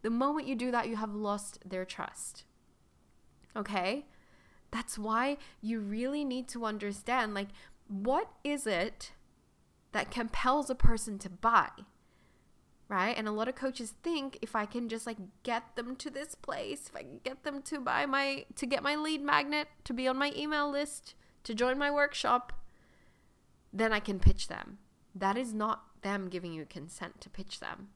the 0.00 0.08
moment 0.08 0.46
you 0.46 0.54
do 0.54 0.70
that, 0.70 0.88
you 0.88 0.96
have 0.96 1.14
lost 1.14 1.58
their 1.62 1.84
trust. 1.84 2.44
Okay? 3.54 4.06
That's 4.70 4.98
why 4.98 5.36
you 5.60 5.78
really 5.78 6.24
need 6.24 6.48
to 6.48 6.64
understand 6.64 7.34
like, 7.34 7.48
what 7.86 8.30
is 8.42 8.66
it 8.66 9.12
that 9.92 10.10
compels 10.10 10.70
a 10.70 10.74
person 10.74 11.18
to 11.18 11.28
buy? 11.28 11.68
Right? 12.88 13.14
And 13.14 13.28
a 13.28 13.32
lot 13.32 13.48
of 13.48 13.56
coaches 13.56 13.92
think 14.02 14.38
if 14.40 14.56
I 14.56 14.64
can 14.64 14.88
just 14.88 15.06
like 15.06 15.18
get 15.42 15.76
them 15.76 15.96
to 15.96 16.08
this 16.08 16.34
place, 16.34 16.88
if 16.88 16.96
I 16.96 17.00
can 17.00 17.20
get 17.22 17.44
them 17.44 17.60
to 17.62 17.78
buy 17.78 18.06
my, 18.06 18.46
to 18.54 18.64
get 18.64 18.82
my 18.82 18.96
lead 18.96 19.20
magnet, 19.20 19.68
to 19.84 19.92
be 19.92 20.08
on 20.08 20.16
my 20.16 20.32
email 20.34 20.70
list, 20.70 21.14
to 21.46 21.54
join 21.54 21.78
my 21.78 21.92
workshop, 21.92 22.52
then 23.72 23.92
I 23.92 24.00
can 24.00 24.18
pitch 24.18 24.48
them. 24.48 24.78
That 25.14 25.36
is 25.36 25.54
not 25.54 25.84
them 26.02 26.28
giving 26.28 26.52
you 26.52 26.66
consent 26.66 27.20
to 27.20 27.30
pitch 27.30 27.60
them. 27.60 27.88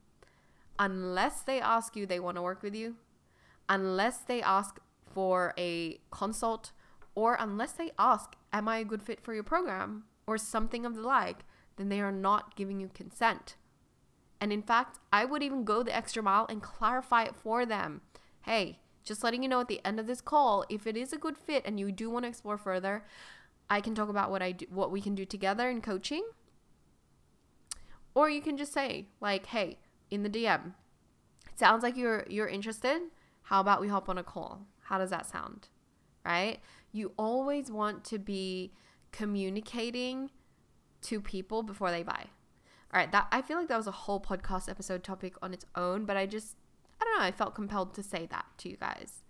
Unless 0.79 1.43
they 1.43 1.61
ask 1.61 1.97
you 1.97 2.07
they 2.07 2.21
want 2.21 2.37
to 2.37 2.43
work 2.43 2.63
with 2.63 2.77
you, 2.77 2.95
unless 3.69 4.19
they 4.19 4.41
ask 4.41 4.79
for 5.05 5.53
a 5.59 5.99
consult, 6.13 6.71
or 7.17 7.37
unless 7.41 7.73
they 7.73 7.91
ask 7.99 8.37
am 8.53 8.69
I 8.69 8.79
a 8.79 8.85
good 8.85 9.03
fit 9.03 9.21
for 9.21 9.35
your 9.35 9.43
program 9.43 10.05
or 10.29 10.39
something 10.39 10.87
of 10.87 10.95
the 10.95 11.03
like, 11.03 11.45
then 11.77 11.89
they 11.89 12.01
are 12.01 12.13
not 12.13 12.55
giving 12.55 12.79
you 12.79 12.89
consent. 12.95 13.57
And 14.41 14.53
in 14.53 14.63
fact, 14.63 15.01
I 15.13 15.25
would 15.25 15.43
even 15.43 15.65
go 15.65 15.83
the 15.83 15.95
extra 15.95 16.23
mile 16.23 16.47
and 16.49 16.63
clarify 16.63 17.25
it 17.25 17.35
for 17.35 17.67
them. 17.67 18.03
Hey, 18.43 18.79
just 19.05 19.25
letting 19.25 19.43
you 19.43 19.49
know 19.49 19.61
at 19.61 19.69
the 19.69 19.85
end 19.85 19.99
of 19.99 20.07
this 20.07 20.21
call, 20.21 20.65
if 20.69 20.87
it 20.87 20.97
is 20.97 21.13
a 21.13 21.19
good 21.19 21.37
fit 21.37 21.65
and 21.67 21.81
you 21.81 21.91
do 21.91 22.09
want 22.09 22.25
to 22.25 22.29
explore 22.29 22.57
further, 22.57 23.05
I 23.71 23.81
can 23.81 23.95
talk 23.95 24.09
about 24.09 24.31
what 24.31 24.43
I 24.43 24.53
do, 24.53 24.67
what 24.69 24.91
we 24.91 25.01
can 25.01 25.15
do 25.15 25.25
together 25.25 25.71
in 25.71 25.81
coaching. 25.81 26.25
Or 28.15 28.29
you 28.29 28.43
can 28.43 28.57
just 28.57 28.73
say 28.73 29.07
like, 29.21 29.47
"Hey, 29.47 29.79
in 30.11 30.25
the 30.25 30.29
DM, 30.29 30.75
it 31.49 31.59
sounds 31.59 31.85
like 31.85 31.97
you're 31.97 32.27
you're 32.29 32.49
interested. 32.49 33.03
How 33.43 33.61
about 33.61 33.81
we 33.81 33.89
hop 33.89 34.09
on 34.09 34.19
a 34.19 34.25
call? 34.25 34.67
How 34.83 34.99
does 34.99 35.11
that 35.11 35.27
sound?" 35.27 35.69
Right? 36.25 36.59
You 36.93 37.13
always 37.17 37.71
want 37.71 38.05
to 38.07 38.19
be 38.19 38.73
communicating 39.13 40.31
to 41.03 41.21
people 41.21 41.63
before 41.63 41.91
they 41.91 42.03
buy. 42.03 42.27
All 42.93 42.99
right, 42.99 43.11
that 43.13 43.29
I 43.31 43.41
feel 43.41 43.57
like 43.57 43.69
that 43.69 43.77
was 43.77 43.87
a 43.87 43.93
whole 43.93 44.21
podcast 44.21 44.69
episode 44.69 45.05
topic 45.05 45.35
on 45.41 45.55
its 45.55 45.65
own, 45.77 46.05
but 46.05 46.17
I 46.17 46.27
just 46.27 46.57
I 47.01 47.05
don't 47.05 47.19
know, 47.19 47.25
I 47.25 47.31
felt 47.31 47.55
compelled 47.55 47.95
to 47.95 48.03
say 48.03 48.27
that 48.31 48.47
to 48.59 48.69
you 48.69 48.77
guys. 48.77 49.23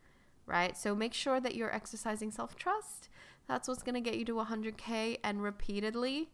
Right? 0.46 0.76
So 0.76 0.94
make 0.94 1.14
sure 1.14 1.38
that 1.40 1.54
you're 1.54 1.72
exercising 1.72 2.30
self-trust. 2.32 3.08
That's 3.50 3.66
what's 3.66 3.82
going 3.82 3.96
to 3.96 4.00
get 4.00 4.16
you 4.16 4.24
to 4.26 4.34
100k 4.34 5.18
and 5.24 5.42
repeatedly. 5.42 6.30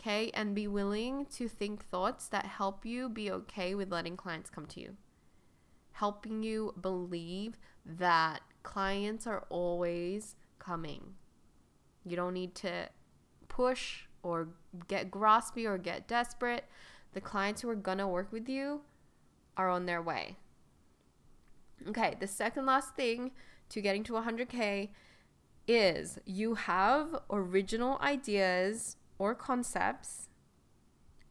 Okay? 0.00 0.32
And 0.34 0.52
be 0.52 0.66
willing 0.66 1.26
to 1.36 1.46
think 1.46 1.84
thoughts 1.84 2.26
that 2.30 2.44
help 2.44 2.84
you 2.84 3.08
be 3.08 3.30
okay 3.30 3.76
with 3.76 3.92
letting 3.92 4.16
clients 4.16 4.50
come 4.50 4.66
to 4.66 4.80
you. 4.80 4.96
Helping 5.92 6.42
you 6.42 6.74
believe 6.80 7.56
that 7.86 8.40
clients 8.64 9.28
are 9.28 9.46
always 9.48 10.34
coming. 10.58 11.14
You 12.04 12.16
don't 12.16 12.34
need 12.34 12.56
to 12.56 12.88
push 13.46 14.06
or 14.24 14.48
get 14.88 15.12
graspy 15.12 15.66
or 15.66 15.78
get 15.78 16.08
desperate. 16.08 16.64
The 17.12 17.20
clients 17.20 17.60
who 17.60 17.70
are 17.70 17.76
gonna 17.76 18.08
work 18.08 18.32
with 18.32 18.48
you 18.48 18.80
are 19.56 19.70
on 19.70 19.86
their 19.86 20.02
way. 20.02 20.36
Okay, 21.86 22.16
the 22.18 22.26
second 22.26 22.66
last 22.66 22.96
thing 22.96 23.30
to 23.68 23.80
getting 23.80 24.02
to 24.02 24.14
100K 24.14 24.88
is 25.68 26.18
you 26.24 26.54
have 26.54 27.20
original 27.30 27.98
ideas 28.00 28.96
or 29.18 29.34
concepts, 29.34 30.28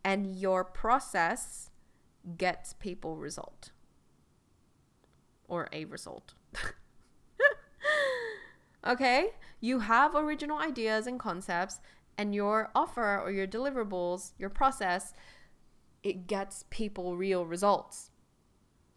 and 0.03 0.35
your 0.35 0.63
process 0.63 1.71
gets 2.37 2.73
people 2.73 3.17
result 3.17 3.71
or 5.47 5.67
a 5.71 5.85
result. 5.85 6.33
okay, 8.87 9.29
you 9.59 9.79
have 9.79 10.15
original 10.15 10.59
ideas 10.59 11.07
and 11.07 11.19
concepts, 11.19 11.79
and 12.17 12.35
your 12.35 12.69
offer 12.75 13.19
or 13.19 13.31
your 13.31 13.47
deliverables, 13.47 14.33
your 14.37 14.49
process, 14.49 15.13
it 16.03 16.27
gets 16.27 16.65
people 16.69 17.17
real 17.17 17.45
results. 17.45 18.11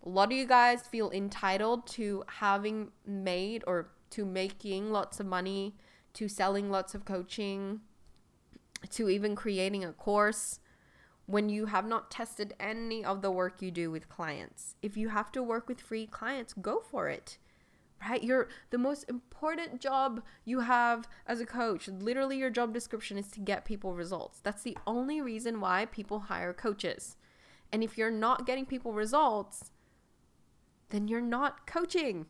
A 0.05 0.09
lot 0.09 0.33
of 0.33 0.39
you 0.39 0.47
guys 0.47 0.83
feel 0.83 1.11
entitled 1.11 1.87
to 1.89 2.25
having 2.27 2.91
made 3.07 3.63
or 3.67 3.91
to 4.11 4.25
making 4.25 4.93
lots 4.93 5.21
of 5.21 5.27
money, 5.27 5.75
to 6.15 6.29
selling 6.29 6.71
lots 6.71 6.95
of 6.95 7.05
coaching, 7.05 7.81
to 8.91 9.09
even 9.09 9.35
creating 9.37 9.85
a 9.85 9.93
course 9.93 10.61
when 11.27 11.49
you 11.49 11.67
have 11.67 11.87
not 11.87 12.11
tested 12.11 12.55
any 12.59 13.05
of 13.05 13.23
the 13.23 13.31
work 13.31 13.63
you 13.63 13.71
do 13.71 13.91
with 13.91 14.09
clients. 14.09 14.75
If 14.83 14.97
you 14.97 15.11
have 15.11 15.31
to 15.33 15.43
work 15.43 15.69
with 15.69 15.81
free 15.81 16.07
clients, 16.07 16.55
go 16.55 16.81
for 16.81 17.09
it 17.09 17.39
right? 18.09 18.23
You're 18.23 18.49
the 18.71 18.79
most 18.79 19.05
important 19.09 19.81
job 19.81 20.23
you 20.45 20.61
have 20.61 21.09
as 21.27 21.41
a 21.41 21.47
coach. 21.47 21.89
Literally, 21.89 22.39
your 22.39 22.51
job 22.51 22.73
description 22.73 23.19
is 23.19 23.29
to 23.29 23.41
get 23.41 23.65
people 23.65 23.95
results. 23.95 24.41
That's 24.43 24.63
the 24.63 24.79
only 24.87 25.21
reason 25.21 25.61
why 25.61 25.87
people 25.87 26.21
hire 26.21 26.53
coaches. 26.53 27.17
And 27.73 27.85
if 27.85 27.99
you're 27.99 28.11
not 28.11 28.47
getting 28.47 28.67
people 28.67 28.93
results, 28.93 29.71
then 30.89 31.09
you're 31.09 31.21
not 31.21 31.67
coaching. 31.67 32.27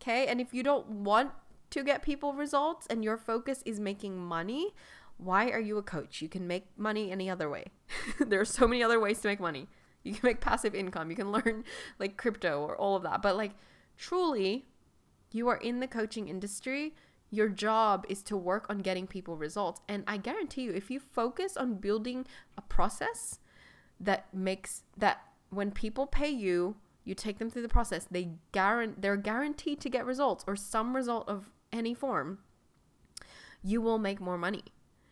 Okay? 0.00 0.26
And 0.26 0.40
if 0.40 0.54
you 0.54 0.62
don't 0.62 0.86
want 0.86 1.32
to 1.70 1.84
get 1.84 2.02
people 2.02 2.32
results 2.32 2.86
and 2.88 3.04
your 3.04 3.16
focus 3.16 3.62
is 3.64 3.78
making 3.78 4.16
money, 4.16 4.74
why 5.18 5.50
are 5.50 5.60
you 5.60 5.78
a 5.78 5.82
coach? 5.82 6.22
You 6.22 6.28
can 6.28 6.46
make 6.46 6.66
money 6.76 7.10
any 7.12 7.28
other 7.28 7.48
way. 7.48 7.66
there 8.20 8.40
are 8.40 8.46
so 8.46 8.66
many 8.66 8.82
other 8.82 8.98
ways 8.98 9.20
to 9.20 9.28
make 9.28 9.40
money. 9.40 9.68
You 10.02 10.14
can 10.14 10.26
make 10.26 10.40
passive 10.40 10.74
income, 10.74 11.10
you 11.10 11.16
can 11.16 11.30
learn 11.32 11.64
like 11.98 12.16
crypto 12.16 12.60
or 12.60 12.76
all 12.76 12.96
of 12.96 13.02
that. 13.02 13.22
But 13.22 13.36
like 13.36 13.52
truly, 13.96 14.66
you 15.30 15.48
are 15.48 15.58
in 15.58 15.80
the 15.80 15.86
coaching 15.86 16.28
industry. 16.28 16.94
Your 17.30 17.48
job 17.48 18.04
is 18.08 18.22
to 18.24 18.36
work 18.36 18.66
on 18.68 18.78
getting 18.78 19.06
people 19.06 19.36
results. 19.36 19.80
And 19.88 20.02
I 20.06 20.16
guarantee 20.16 20.62
you, 20.62 20.72
if 20.72 20.90
you 20.90 20.98
focus 20.98 21.56
on 21.56 21.74
building 21.74 22.26
a 22.58 22.62
process 22.62 23.38
that 24.00 24.32
makes 24.34 24.82
that 24.96 25.20
when 25.50 25.70
people 25.70 26.06
pay 26.06 26.30
you, 26.30 26.76
you 27.10 27.14
take 27.14 27.38
them 27.38 27.50
through 27.50 27.62
the 27.62 27.68
process, 27.68 28.06
they 28.10 28.30
guarantee 28.52 28.94
they're 28.98 29.16
guaranteed 29.16 29.80
to 29.80 29.90
get 29.90 30.06
results 30.06 30.44
or 30.46 30.56
some 30.56 30.96
result 30.96 31.28
of 31.28 31.50
any 31.72 31.92
form, 31.92 32.38
you 33.62 33.82
will 33.82 33.98
make 33.98 34.20
more 34.20 34.38
money. 34.38 34.62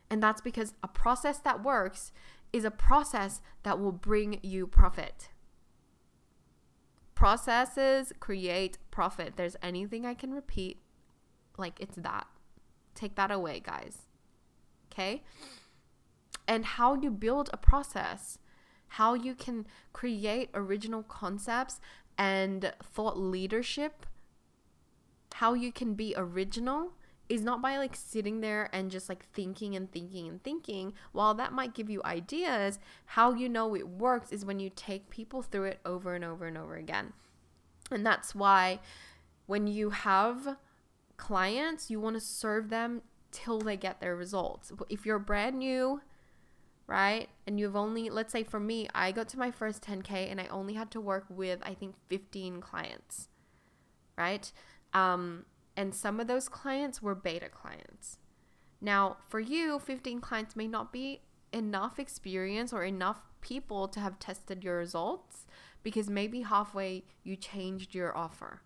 And 0.09 0.23
that's 0.23 0.41
because 0.41 0.73
a 0.83 0.89
process 0.89 1.39
that 1.41 1.63
works 1.63 2.13
is 2.53 2.65
a 2.65 2.71
process 2.71 3.43
that 3.63 3.79
will 3.79 3.93
bring 3.93 4.39
you 4.43 4.67
profit. 4.67 5.29
Processes 7.15 8.13
create 8.21 8.79
profit. 8.91 9.35
There's 9.37 9.57
anything 9.61 10.07
I 10.07 10.15
can 10.15 10.33
repeat, 10.33 10.81
like 11.59 11.79
it's 11.81 11.97
that. 11.97 12.27
Take 12.95 13.17
that 13.17 13.31
away, 13.31 13.61
guys. 13.61 14.07
Okay? 14.91 15.25
And 16.47 16.65
how 16.65 16.95
you 16.95 17.11
build 17.11 17.51
a 17.53 17.57
process, 17.57 18.39
how 18.89 19.15
you 19.15 19.35
can 19.35 19.67
create 19.93 20.51
original 20.55 21.03
concepts 21.03 21.81
and 22.17 22.73
thought 22.83 23.19
leadership, 23.19 24.07
how 25.35 25.55
you 25.55 25.71
can 25.73 25.95
be 25.95 26.15
original 26.17 26.93
is 27.29 27.43
not 27.43 27.61
by 27.61 27.77
like 27.77 27.95
sitting 27.95 28.41
there 28.41 28.71
and 28.73 28.91
just 28.91 29.09
like 29.09 29.25
thinking 29.33 29.77
and 29.77 29.93
thinking 29.93 30.29
and 30.29 30.43
thinking. 30.43 30.95
While 31.13 31.35
that 31.35 31.53
might 31.53 31.75
give 31.75 31.91
you 31.91 32.01
ideas, 32.05 32.79
how 33.05 33.35
you 33.35 33.49
know 33.49 33.77
it 33.77 33.87
works 33.87 34.33
is 34.33 34.45
when 34.45 34.59
you 34.59 34.71
take 34.75 35.11
people 35.11 35.43
through 35.43 35.65
it 35.65 35.81
over 35.85 36.15
and 36.15 36.25
over 36.25 36.47
and 36.47 36.57
over 36.57 36.77
again. 36.77 37.13
And 37.91 38.05
that's 38.05 38.35
why 38.35 38.81
when 39.47 39.67
you 39.67 39.91
have 39.91 40.57
clients, 41.17 41.91
you 41.91 42.01
want 42.01 42.17
to 42.17 42.21
serve 42.21 42.71
them 42.71 43.03
till 43.31 43.61
they 43.61 43.77
get 43.77 44.01
their 44.01 44.17
results. 44.17 44.73
If 44.89 45.05
you're 45.05 45.19
brand 45.19 45.59
new, 45.59 46.01
right? 46.89 47.29
And 47.47 47.61
you've 47.61 47.77
only, 47.77 48.09
let's 48.09 48.33
say 48.33 48.43
for 48.43 48.59
me, 48.59 48.89
I 48.95 49.13
got 49.13 49.29
to 49.29 49.39
my 49.39 49.51
first 49.53 49.83
10K 49.83 50.31
and 50.31 50.41
I 50.41 50.47
only 50.47 50.75
had 50.75 50.91
to 50.93 51.01
work 51.01 51.27
with, 51.29 51.61
I 51.63 51.75
think, 51.75 51.95
15 52.09 52.61
clients, 52.61 53.29
right? 54.17 54.51
Um, 54.95 55.45
and 55.77 55.95
some 55.95 56.19
of 56.19 56.27
those 56.27 56.49
clients 56.49 57.03
were 57.03 57.15
beta 57.15 57.51
clients. 57.51 58.17
Now, 58.81 59.19
for 59.29 59.39
you, 59.39 59.79
15 59.79 60.21
clients 60.21 60.57
may 60.57 60.67
not 60.67 60.91
be 60.91 61.21
enough 61.53 61.99
experience 61.99 62.73
or 62.73 62.85
enough 62.85 63.21
people 63.43 63.87
to 63.89 64.01
have 64.01 64.19
tested 64.19 64.65
your 64.65 64.79
results 64.79 65.47
because 65.83 66.09
maybe 66.09 66.41
halfway 66.41 67.05
you 67.23 67.37
changed 67.37 67.95
your 67.95 68.17
offer, 68.17 68.63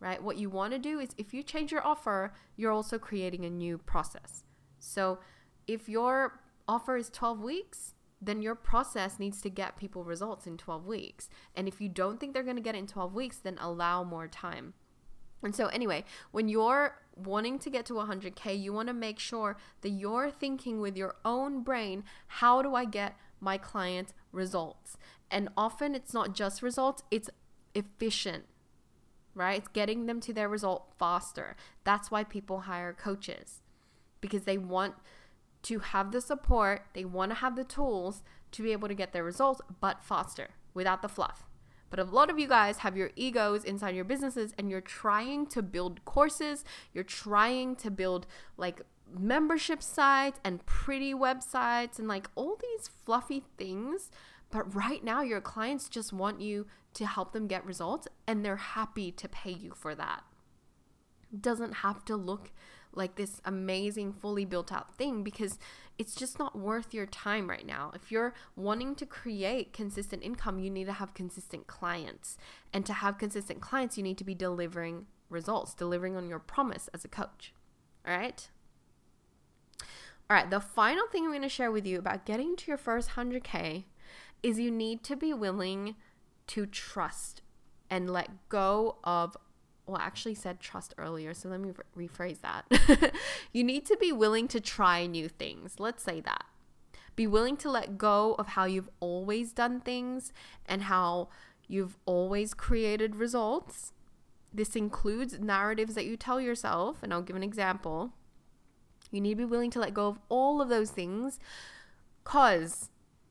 right? 0.00 0.22
What 0.22 0.38
you 0.38 0.48
want 0.48 0.72
to 0.72 0.78
do 0.78 0.98
is 0.98 1.10
if 1.18 1.34
you 1.34 1.42
change 1.42 1.72
your 1.72 1.86
offer, 1.86 2.32
you're 2.56 2.72
also 2.72 2.98
creating 2.98 3.44
a 3.44 3.50
new 3.50 3.76
process. 3.76 4.44
So 4.78 5.18
if 5.66 5.88
your 5.88 6.40
offer 6.68 6.96
is 6.96 7.10
12 7.10 7.40
weeks, 7.40 7.94
then 8.20 8.42
your 8.42 8.54
process 8.54 9.18
needs 9.18 9.40
to 9.42 9.50
get 9.50 9.76
people 9.76 10.04
results 10.04 10.46
in 10.46 10.56
12 10.56 10.86
weeks. 10.86 11.28
And 11.54 11.68
if 11.68 11.80
you 11.80 11.88
don't 11.88 12.18
think 12.18 12.32
they're 12.32 12.42
going 12.42 12.56
to 12.56 12.62
get 12.62 12.74
it 12.74 12.78
in 12.78 12.86
12 12.86 13.14
weeks, 13.14 13.38
then 13.38 13.58
allow 13.60 14.04
more 14.04 14.26
time. 14.26 14.74
And 15.42 15.54
so, 15.54 15.66
anyway, 15.66 16.04
when 16.32 16.48
you're 16.48 16.96
wanting 17.14 17.58
to 17.60 17.70
get 17.70 17.86
to 17.86 17.94
100K, 17.94 18.60
you 18.60 18.72
want 18.72 18.88
to 18.88 18.94
make 18.94 19.18
sure 19.18 19.56
that 19.82 19.90
you're 19.90 20.30
thinking 20.30 20.80
with 20.80 20.96
your 20.96 21.16
own 21.24 21.62
brain 21.62 22.04
how 22.26 22.62
do 22.62 22.74
I 22.74 22.84
get 22.84 23.16
my 23.38 23.58
clients 23.58 24.14
results? 24.32 24.96
And 25.30 25.50
often 25.56 25.94
it's 25.94 26.14
not 26.14 26.34
just 26.34 26.62
results, 26.62 27.02
it's 27.10 27.28
efficient, 27.74 28.44
right? 29.34 29.58
It's 29.58 29.68
getting 29.68 30.06
them 30.06 30.20
to 30.20 30.32
their 30.32 30.48
result 30.48 30.94
faster. 30.98 31.54
That's 31.84 32.10
why 32.10 32.24
people 32.24 32.60
hire 32.60 32.94
coaches 32.94 33.60
because 34.20 34.44
they 34.44 34.58
want 34.58 34.94
to 35.66 35.80
have 35.80 36.12
the 36.12 36.20
support, 36.20 36.86
they 36.94 37.04
want 37.04 37.30
to 37.30 37.36
have 37.36 37.56
the 37.56 37.64
tools 37.64 38.22
to 38.52 38.62
be 38.62 38.72
able 38.72 38.88
to 38.88 38.94
get 38.94 39.12
their 39.12 39.24
results, 39.24 39.60
but 39.80 40.04
faster 40.04 40.50
without 40.74 41.02
the 41.02 41.08
fluff. 41.08 41.44
But 41.90 41.98
a 41.98 42.04
lot 42.04 42.30
of 42.30 42.38
you 42.38 42.48
guys 42.48 42.78
have 42.78 42.96
your 42.96 43.10
egos 43.16 43.64
inside 43.64 43.94
your 43.94 44.04
businesses 44.04 44.52
and 44.58 44.70
you're 44.70 44.80
trying 44.80 45.46
to 45.48 45.62
build 45.62 46.04
courses, 46.04 46.64
you're 46.92 47.04
trying 47.04 47.76
to 47.76 47.90
build 47.90 48.26
like 48.56 48.82
membership 49.12 49.82
sites 49.82 50.40
and 50.44 50.64
pretty 50.66 51.14
websites 51.14 51.98
and 51.98 52.08
like 52.08 52.28
all 52.34 52.56
these 52.60 52.90
fluffy 53.04 53.44
things. 53.56 54.10
But 54.50 54.74
right 54.74 55.02
now, 55.02 55.22
your 55.22 55.40
clients 55.40 55.88
just 55.88 56.12
want 56.12 56.40
you 56.40 56.66
to 56.94 57.06
help 57.06 57.32
them 57.32 57.46
get 57.46 57.64
results 57.64 58.08
and 58.26 58.44
they're 58.44 58.56
happy 58.56 59.10
to 59.12 59.28
pay 59.28 59.52
you 59.52 59.72
for 59.74 59.94
that. 59.94 60.22
Doesn't 61.38 61.74
have 61.74 62.04
to 62.06 62.16
look 62.16 62.52
like 62.96 63.16
this 63.16 63.40
amazing, 63.44 64.12
fully 64.12 64.44
built 64.44 64.72
out 64.72 64.94
thing 64.94 65.22
because 65.22 65.58
it's 65.98 66.14
just 66.14 66.38
not 66.38 66.58
worth 66.58 66.92
your 66.92 67.06
time 67.06 67.48
right 67.48 67.66
now. 67.66 67.92
If 67.94 68.10
you're 68.10 68.34
wanting 68.54 68.94
to 68.96 69.06
create 69.06 69.72
consistent 69.72 70.22
income, 70.22 70.58
you 70.58 70.70
need 70.70 70.86
to 70.86 70.92
have 70.92 71.14
consistent 71.14 71.66
clients. 71.66 72.36
And 72.72 72.84
to 72.86 72.92
have 72.92 73.18
consistent 73.18 73.60
clients, 73.60 73.96
you 73.96 74.02
need 74.02 74.18
to 74.18 74.24
be 74.24 74.34
delivering 74.34 75.06
results, 75.30 75.74
delivering 75.74 76.16
on 76.16 76.28
your 76.28 76.38
promise 76.38 76.88
as 76.92 77.04
a 77.04 77.08
coach. 77.08 77.52
All 78.06 78.16
right. 78.16 78.48
All 80.28 80.36
right. 80.36 80.50
The 80.50 80.60
final 80.60 81.06
thing 81.06 81.24
I'm 81.24 81.30
going 81.30 81.42
to 81.42 81.48
share 81.48 81.70
with 81.70 81.86
you 81.86 81.98
about 81.98 82.26
getting 82.26 82.56
to 82.56 82.66
your 82.68 82.76
first 82.76 83.10
100K 83.10 83.84
is 84.42 84.58
you 84.58 84.70
need 84.70 85.02
to 85.04 85.16
be 85.16 85.32
willing 85.32 85.96
to 86.48 86.66
trust 86.66 87.42
and 87.90 88.10
let 88.10 88.48
go 88.48 88.96
of 89.04 89.36
well, 89.86 89.96
I 90.00 90.04
actually 90.04 90.34
said 90.34 90.60
trust 90.60 90.94
earlier, 90.98 91.32
so 91.32 91.48
let 91.48 91.60
me 91.60 91.72
re- 91.94 92.08
rephrase 92.08 92.40
that. 92.40 93.12
you 93.52 93.62
need 93.62 93.86
to 93.86 93.96
be 93.98 94.12
willing 94.12 94.48
to 94.48 94.60
try 94.60 95.06
new 95.06 95.28
things. 95.28 95.76
Let's 95.78 96.02
say 96.02 96.20
that. 96.20 96.44
Be 97.14 97.26
willing 97.26 97.56
to 97.58 97.70
let 97.70 97.96
go 97.96 98.34
of 98.34 98.48
how 98.48 98.64
you've 98.64 98.90
always 99.00 99.52
done 99.52 99.80
things 99.80 100.32
and 100.66 100.82
how 100.82 101.28
you've 101.68 101.96
always 102.04 102.52
created 102.52 103.16
results. 103.16 103.92
This 104.52 104.76
includes 104.76 105.38
narratives 105.38 105.94
that 105.94 106.04
you 106.04 106.16
tell 106.16 106.40
yourself, 106.40 107.02
and 107.02 107.12
I'll 107.12 107.22
give 107.22 107.36
an 107.36 107.42
example. 107.42 108.12
You 109.10 109.20
need 109.20 109.34
to 109.34 109.36
be 109.36 109.44
willing 109.44 109.70
to 109.70 109.80
let 109.80 109.94
go 109.94 110.08
of 110.08 110.18
all 110.28 110.60
of 110.60 110.68
those 110.68 110.90
things 110.90 111.38
because 112.24 112.90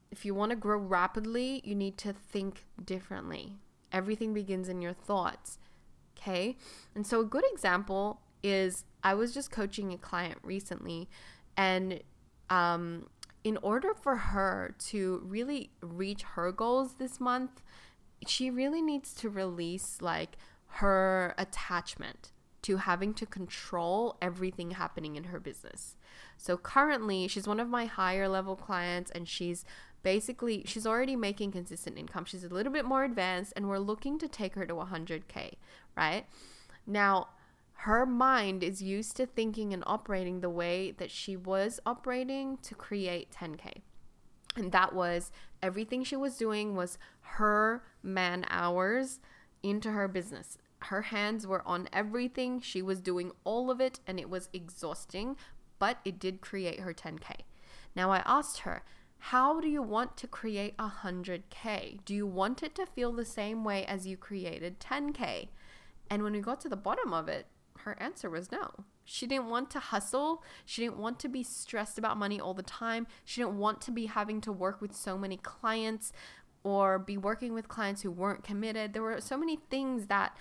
if 0.10 0.24
you 0.24 0.34
want 0.34 0.52
to 0.52 0.56
grow 0.56 0.78
rapidly, 0.78 1.62
you 1.66 1.76
need 1.76 1.98
to 1.98 2.14
think 2.14 2.64
differently. 2.84 3.58
Everything 3.92 4.34
begins 4.34 4.70
in 4.70 4.82
your 4.82 4.94
thoughts. 4.94 5.60
Okay. 6.26 6.58
And 6.96 7.06
so 7.06 7.22
a 7.22 7.26
good 7.26 7.44
example 7.52 8.22
is 8.42 8.86
I 9.04 9.14
was 9.14 9.34
just 9.34 9.52
coaching 9.52 9.94
a 9.94 9.98
client 9.98 10.40
recently, 10.44 11.08
and 11.56 12.02
um, 12.50 13.08
in 13.44 13.58
order 13.58 13.94
for 13.94 14.16
her 14.16 14.76
to 14.88 15.22
really 15.24 15.70
reach 15.82 16.24
her 16.24 16.52
goals 16.52 16.96
this 16.96 17.20
month, 17.20 17.62
she 18.26 18.50
really 18.50 18.82
needs 18.82 19.14
to 19.16 19.30
release 19.30 20.02
like 20.02 20.38
her 20.68 21.36
attachment 21.38 22.32
to 22.64 22.78
having 22.78 23.14
to 23.14 23.28
control 23.28 24.18
everything 24.20 24.72
happening 24.72 25.16
in 25.16 25.26
her 25.26 25.40
business. 25.40 25.96
So 26.38 26.58
currently, 26.58 27.28
she's 27.28 27.48
one 27.48 27.60
of 27.60 27.70
my 27.70 27.86
higher 27.86 28.28
level 28.28 28.56
clients 28.56 29.12
and 29.12 29.28
she's 29.28 29.64
basically 30.02 30.64
she's 30.66 30.86
already 30.86 31.16
making 31.16 31.52
consistent 31.52 31.98
income. 31.98 32.26
She's 32.26 32.44
a 32.44 32.50
little 32.50 32.72
bit 32.72 32.86
more 32.86 33.04
advanced 33.04 33.54
and 33.56 33.68
we're 33.68 33.80
looking 33.80 34.18
to 34.20 34.28
take 34.28 34.56
her 34.56 34.66
to 34.66 34.74
100k, 34.74 35.54
right? 35.96 36.26
Now, 36.86 37.30
her 37.80 38.06
mind 38.06 38.64
is 38.64 38.82
used 38.82 39.16
to 39.18 39.26
thinking 39.26 39.74
and 39.74 39.84
operating 39.86 40.42
the 40.42 40.50
way 40.50 40.92
that 40.92 41.12
she 41.12 41.36
was 41.36 41.80
operating 41.86 42.58
to 42.64 42.74
create 42.74 43.32
10k. 43.32 43.82
And 44.56 44.72
that 44.72 44.94
was 44.94 45.32
everything 45.62 46.04
she 46.04 46.16
was 46.16 46.38
doing 46.38 46.76
was 46.76 46.98
her 47.22 47.84
man 48.02 48.46
hours 48.50 49.20
into 49.62 49.92
her 49.92 50.08
business. 50.08 50.58
Her 50.80 51.04
hands 51.04 51.46
were 51.46 51.68
on 51.68 51.90
everything. 51.92 52.62
She 52.62 52.82
was 52.82 53.02
doing 53.02 53.32
all 53.44 53.70
of 53.70 53.82
it 53.82 54.00
and 54.08 54.20
it 54.20 54.30
was 54.30 54.50
exhausting, 54.54 55.36
but 55.80 55.98
it 56.06 56.20
did 56.20 56.42
create 56.42 56.80
her 56.80 56.94
10k. 56.94 57.42
Now 57.96 58.12
I 58.12 58.24
asked 58.26 58.60
her, 58.60 58.84
how 59.18 59.60
do 59.60 59.68
you 59.68 59.82
want 59.82 60.18
to 60.18 60.28
create 60.28 60.78
100K? 60.78 62.00
Do 62.06 62.14
you 62.14 62.28
want 62.28 62.62
it 62.62 62.76
to 62.76 62.86
feel 62.86 63.12
the 63.12 63.26
same 63.26 63.64
way 63.64 63.84
as 63.86 64.06
you 64.06 64.18
created 64.18 64.80
10K? 64.80 65.48
And 66.10 66.24
when 66.24 66.34
we 66.34 66.40
got 66.40 66.62
to 66.62 66.70
the 66.70 66.76
bottom 66.76 67.14
of 67.14 67.28
it, 67.28 67.48
her 67.80 67.96
answer 68.00 68.30
was 68.30 68.52
no. 68.52 68.72
She 69.04 69.28
didn't 69.28 69.50
want 69.50 69.70
to 69.72 69.80
hustle. 69.80 70.44
She 70.66 70.84
didn't 70.84 70.98
want 70.98 71.20
to 71.20 71.30
be 71.30 71.44
stressed 71.44 71.98
about 71.98 72.18
money 72.18 72.40
all 72.40 72.54
the 72.54 72.64
time. 72.64 73.06
She 73.24 73.42
didn't 73.42 73.58
want 73.60 73.82
to 73.82 73.92
be 73.92 74.08
having 74.08 74.42
to 74.42 74.52
work 74.52 74.82
with 74.82 74.96
so 74.96 75.18
many 75.18 75.38
clients 75.38 76.12
or 76.64 76.98
be 76.98 77.18
working 77.18 77.54
with 77.54 77.68
clients 77.68 78.02
who 78.02 78.10
weren't 78.10 78.44
committed. 78.44 78.94
There 78.94 79.04
were 79.04 79.22
so 79.22 79.38
many 79.38 79.60
things 79.70 80.08
that, 80.08 80.36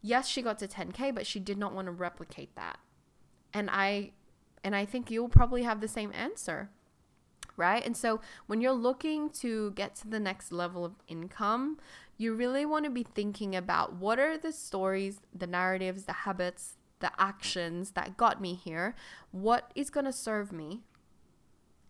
yes, 0.00 0.26
she 0.26 0.40
got 0.40 0.58
to 0.60 0.68
10K, 0.68 1.14
but 1.14 1.26
she 1.26 1.38
did 1.38 1.58
not 1.58 1.74
want 1.74 1.86
to 1.86 1.92
replicate 1.92 2.56
that. 2.56 2.78
And 3.52 3.68
I, 3.70 4.12
and 4.64 4.74
I 4.74 4.86
think 4.86 5.10
you'll 5.10 5.28
probably 5.28 5.64
have 5.64 5.80
the 5.80 5.88
same 5.88 6.12
answer 6.14 6.70
right? 7.56 7.84
And 7.84 7.96
so 7.96 8.20
when 8.46 8.60
you're 8.60 8.72
looking 8.72 9.30
to 9.30 9.70
get 9.72 9.94
to 9.96 10.08
the 10.08 10.20
next 10.20 10.52
level 10.52 10.84
of 10.84 10.92
income, 11.08 11.78
you 12.18 12.34
really 12.34 12.64
want 12.64 12.84
to 12.84 12.90
be 12.90 13.02
thinking 13.02 13.54
about 13.54 13.94
what 13.94 14.18
are 14.18 14.38
the 14.38 14.52
stories, 14.52 15.20
the 15.34 15.46
narratives, 15.46 16.04
the 16.04 16.12
habits, 16.12 16.74
the 17.00 17.10
actions 17.18 17.92
that 17.92 18.16
got 18.16 18.40
me 18.40 18.54
here? 18.54 18.94
What 19.30 19.70
is 19.74 19.90
going 19.90 20.06
to 20.06 20.12
serve 20.12 20.52
me? 20.52 20.82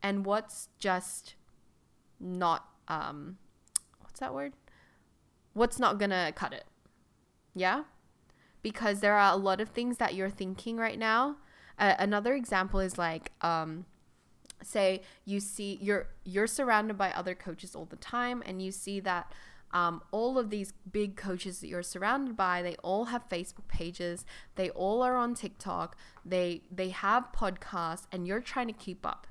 And 0.03 0.25
what's 0.25 0.69
just 0.79 1.35
not 2.19 2.69
um 2.89 3.37
what's 4.01 4.21
that 4.21 4.35
word? 4.35 4.55
What's 5.53 5.79
not 5.79 5.99
going 5.99 6.11
to 6.11 6.33
cut 6.35 6.53
it? 6.53 6.65
Yeah? 7.55 7.85
Because 8.63 9.01
there 9.01 9.15
are 9.15 9.33
a 9.33 9.37
lot 9.37 9.61
of 9.61 9.69
things 9.71 9.99
that 9.99 10.15
you're 10.15 10.31
thinking 10.31 10.77
right 10.77 10.99
now. 10.99 11.37
Uh, 11.79 11.95
another 11.99 12.35
example 12.35 12.81
is 12.81 12.99
like 12.99 13.33
um 13.43 13.85
say 14.63 15.03
you 15.25 15.39
see 15.39 15.79
you're 15.81 16.09
you're 16.25 16.47
surrounded 16.47 16.97
by 16.97 17.11
other 17.13 17.35
coaches 17.35 17.77
all 17.77 17.85
the 17.85 17.97
time 17.97 18.43
and 18.47 18.63
you 18.63 18.73
see 18.73 19.01
that 19.01 19.31
um, 19.73 20.03
all 20.11 20.39
of 20.39 20.51
these 20.51 20.73
big 20.91 21.17
coaches 21.17 21.61
that 21.61 21.69
you're 21.69 21.83
surrounded 21.83 22.37
by 22.37 22.63
they 22.63 22.77
all 22.77 23.07
have 23.07 23.29
facebook 23.29 23.69
pages. 23.69 24.25
They 24.55 24.71
all 24.71 25.03
are 25.03 25.17
on 25.17 25.35
tiktok. 25.35 25.97
They 26.25 26.63
they 26.71 26.91
have 26.91 27.33
podcasts 27.33 28.07
and 28.13 28.27
you're 28.27 28.41
trying 28.41 28.69
to 28.69 28.73
keep 28.73 29.05
up 29.05 29.27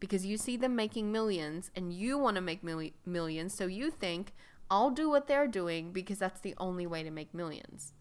because 0.00 0.26
you 0.26 0.36
see 0.36 0.56
them 0.56 0.76
making 0.76 1.10
millions 1.12 1.70
and 1.74 1.92
you 1.92 2.18
want 2.18 2.36
to 2.36 2.40
make 2.42 2.62
mil- 2.62 2.90
millions. 3.06 3.54
So 3.54 3.66
you 3.66 3.90
think 3.90 4.32
i'll 4.70 4.90
do 4.90 5.10
what 5.10 5.26
they're 5.26 5.48
doing 5.48 5.92
because 5.92 6.18
that's 6.18 6.40
the 6.40 6.54
only 6.58 6.86
way 6.86 7.02
to 7.02 7.10
make 7.10 7.34
millions. 7.34 7.92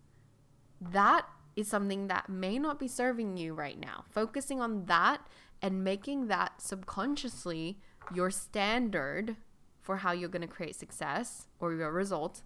That 0.80 1.26
is 1.56 1.68
something 1.68 2.08
that 2.08 2.30
may 2.30 2.58
not 2.58 2.80
be 2.80 2.88
serving 2.88 3.38
you 3.38 3.54
right 3.54 3.80
now. 3.80 4.06
Focusing 4.10 4.62
on 4.62 4.86
that 4.86 5.22
and 5.62 5.84
making 5.84 6.28
that 6.28 6.62
subconsciously 6.62 7.78
your 8.14 8.32
standard 8.32 9.36
for 9.82 9.98
how 9.98 10.12
you're 10.12 10.30
going 10.30 10.41
to 10.41 10.48
create 10.48 10.76
success 10.76 11.48
or 11.60 11.74
your 11.74 11.91
results 11.91 12.44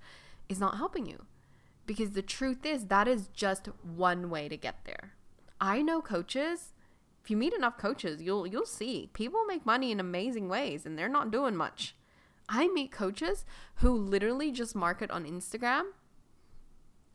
is 0.50 0.60
not 0.60 0.78
helping 0.78 1.06
you. 1.06 1.26
Because 1.86 2.12
the 2.12 2.22
truth 2.22 2.66
is 2.66 2.86
that 2.86 3.08
is 3.08 3.28
just 3.28 3.68
one 3.84 4.30
way 4.30 4.50
to 4.50 4.58
get 4.58 4.86
there. 4.86 5.14
I 5.62 5.82
know 5.82 6.02
coaches, 6.02 6.74
if 7.24 7.30
you 7.30 7.38
meet 7.38 7.54
enough 7.54 7.78
coaches, 7.78 8.22
you'll 8.22 8.48
you'll 8.48 8.66
see 8.66 9.10
people 9.14 9.46
make 9.46 9.66
money 9.66 9.92
in 9.92 10.00
amazing 10.00 10.50
ways 10.50 10.86
and 10.86 10.98
they're 10.98 11.08
not 11.08 11.32
doing 11.32 11.56
much. 11.56 11.96
I 12.50 12.68
meet 12.68 12.92
coaches 12.92 13.46
who 13.76 13.92
literally 13.92 14.52
just 14.52 14.76
market 14.76 15.12
on 15.12 15.26
Instagram 15.26 15.86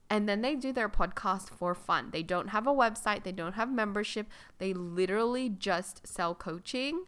and 0.08 0.28
then 0.28 0.42
they 0.42 0.56
do 0.56 0.72
their 0.72 0.88
podcast 0.88 1.50
for 1.50 1.74
fun. 1.74 2.10
They 2.10 2.24
don't 2.24 2.48
have 2.48 2.66
a 2.66 2.74
website, 2.74 3.22
they 3.22 3.32
don't 3.32 3.52
have 3.54 3.70
membership. 3.70 4.26
They 4.58 4.72
literally 4.74 5.48
just 5.48 6.06
sell 6.06 6.34
coaching 6.34 7.04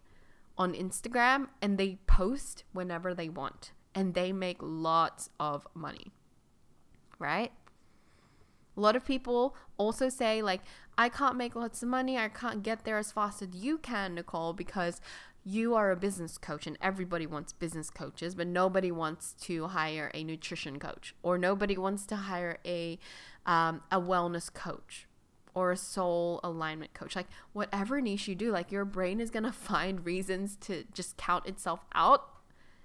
on 0.58 0.74
Instagram 0.74 1.48
and 1.60 1.78
they 1.78 1.98
post 2.06 2.64
whenever 2.72 3.14
they 3.14 3.28
want 3.28 3.72
and 3.94 4.14
they 4.14 4.32
make 4.32 4.58
lots 4.60 5.30
of 5.38 5.66
money. 5.74 6.12
Right? 7.18 7.52
A 8.76 8.80
lot 8.80 8.96
of 8.96 9.04
people 9.04 9.54
also 9.76 10.08
say, 10.08 10.40
like, 10.40 10.62
I 10.96 11.08
can't 11.08 11.36
make 11.36 11.54
lots 11.54 11.82
of 11.82 11.88
money. 11.88 12.16
I 12.16 12.28
can't 12.28 12.62
get 12.62 12.84
there 12.84 12.98
as 12.98 13.12
fast 13.12 13.42
as 13.42 13.48
you 13.52 13.78
can, 13.78 14.14
Nicole, 14.14 14.54
because 14.54 15.00
you 15.44 15.74
are 15.74 15.90
a 15.90 15.96
business 15.96 16.38
coach 16.38 16.66
and 16.66 16.78
everybody 16.80 17.26
wants 17.26 17.52
business 17.52 17.90
coaches, 17.90 18.34
but 18.34 18.46
nobody 18.46 18.90
wants 18.90 19.34
to 19.42 19.68
hire 19.68 20.10
a 20.14 20.22
nutrition 20.22 20.78
coach 20.78 21.14
or 21.22 21.36
nobody 21.36 21.76
wants 21.76 22.06
to 22.06 22.16
hire 22.16 22.58
a 22.64 22.98
um, 23.44 23.82
a 23.90 24.00
wellness 24.00 24.52
coach 24.52 25.08
or 25.54 25.72
a 25.72 25.76
soul 25.76 26.40
alignment 26.42 26.94
coach. 26.94 27.16
Like 27.16 27.28
whatever 27.52 28.00
niche 28.00 28.28
you 28.28 28.34
do, 28.34 28.50
like 28.50 28.72
your 28.72 28.84
brain 28.84 29.20
is 29.20 29.30
going 29.30 29.42
to 29.44 29.52
find 29.52 30.04
reasons 30.04 30.56
to 30.62 30.84
just 30.92 31.16
count 31.16 31.46
itself 31.46 31.80
out 31.94 32.28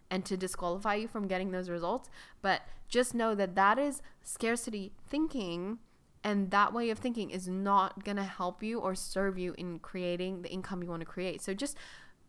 and 0.10 0.24
to 0.26 0.38
disqualify 0.38 0.96
you 0.96 1.08
from 1.08 1.28
getting 1.28 1.52
those 1.52 1.70
results, 1.70 2.10
but 2.42 2.62
just 2.88 3.14
know 3.14 3.36
that 3.36 3.56
that 3.56 3.78
is 3.78 4.02
scarcity 4.24 4.94
thinking 5.10 5.80
and 6.24 6.52
that 6.52 6.74
way 6.74 6.90
of 6.90 6.98
thinking 6.98 7.30
is 7.30 7.48
not 7.48 8.04
going 8.04 8.18
to 8.18 8.24
help 8.24 8.64
you 8.64 8.80
or 8.80 8.96
serve 8.96 9.38
you 9.38 9.54
in 9.58 9.80
creating 9.80 10.42
the 10.42 10.50
income 10.50 10.82
you 10.82 10.90
want 10.90 11.02
to 11.02 11.06
create. 11.06 11.42
So 11.42 11.54
just 11.54 11.78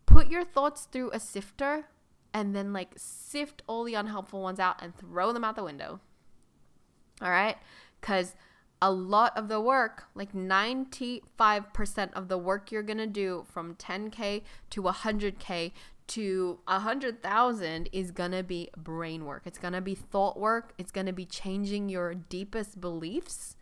put 0.05 0.29
your 0.29 0.43
thoughts 0.43 0.87
through 0.91 1.11
a 1.11 1.19
sifter 1.19 1.87
and 2.33 2.55
then 2.55 2.71
like 2.71 2.93
sift 2.95 3.61
all 3.67 3.83
the 3.83 3.95
unhelpful 3.95 4.41
ones 4.41 4.59
out 4.59 4.81
and 4.81 4.95
throw 4.95 5.33
them 5.33 5.43
out 5.43 5.55
the 5.55 5.63
window. 5.63 5.99
All 7.21 7.29
right? 7.29 7.57
Cuz 8.01 8.35
a 8.81 8.91
lot 8.91 9.37
of 9.37 9.47
the 9.47 9.59
work, 9.59 10.05
like 10.15 10.33
95% 10.33 12.13
of 12.13 12.27
the 12.27 12.37
work 12.37 12.71
you're 12.71 12.83
going 12.83 12.97
to 12.97 13.07
do 13.07 13.45
from 13.51 13.75
10k 13.75 14.43
to 14.69 14.83
100k 14.83 15.71
to 16.07 16.59
100,000 16.65 17.89
is 17.91 18.11
going 18.11 18.31
to 18.31 18.41
be 18.41 18.69
brain 18.75 19.25
work. 19.25 19.43
It's 19.45 19.59
going 19.59 19.73
to 19.73 19.81
be 19.81 19.95
thought 19.95 20.39
work. 20.39 20.73
It's 20.77 20.91
going 20.91 21.05
to 21.05 21.13
be 21.13 21.25
changing 21.25 21.89
your 21.89 22.15
deepest 22.15 22.81
beliefs, 22.81 23.55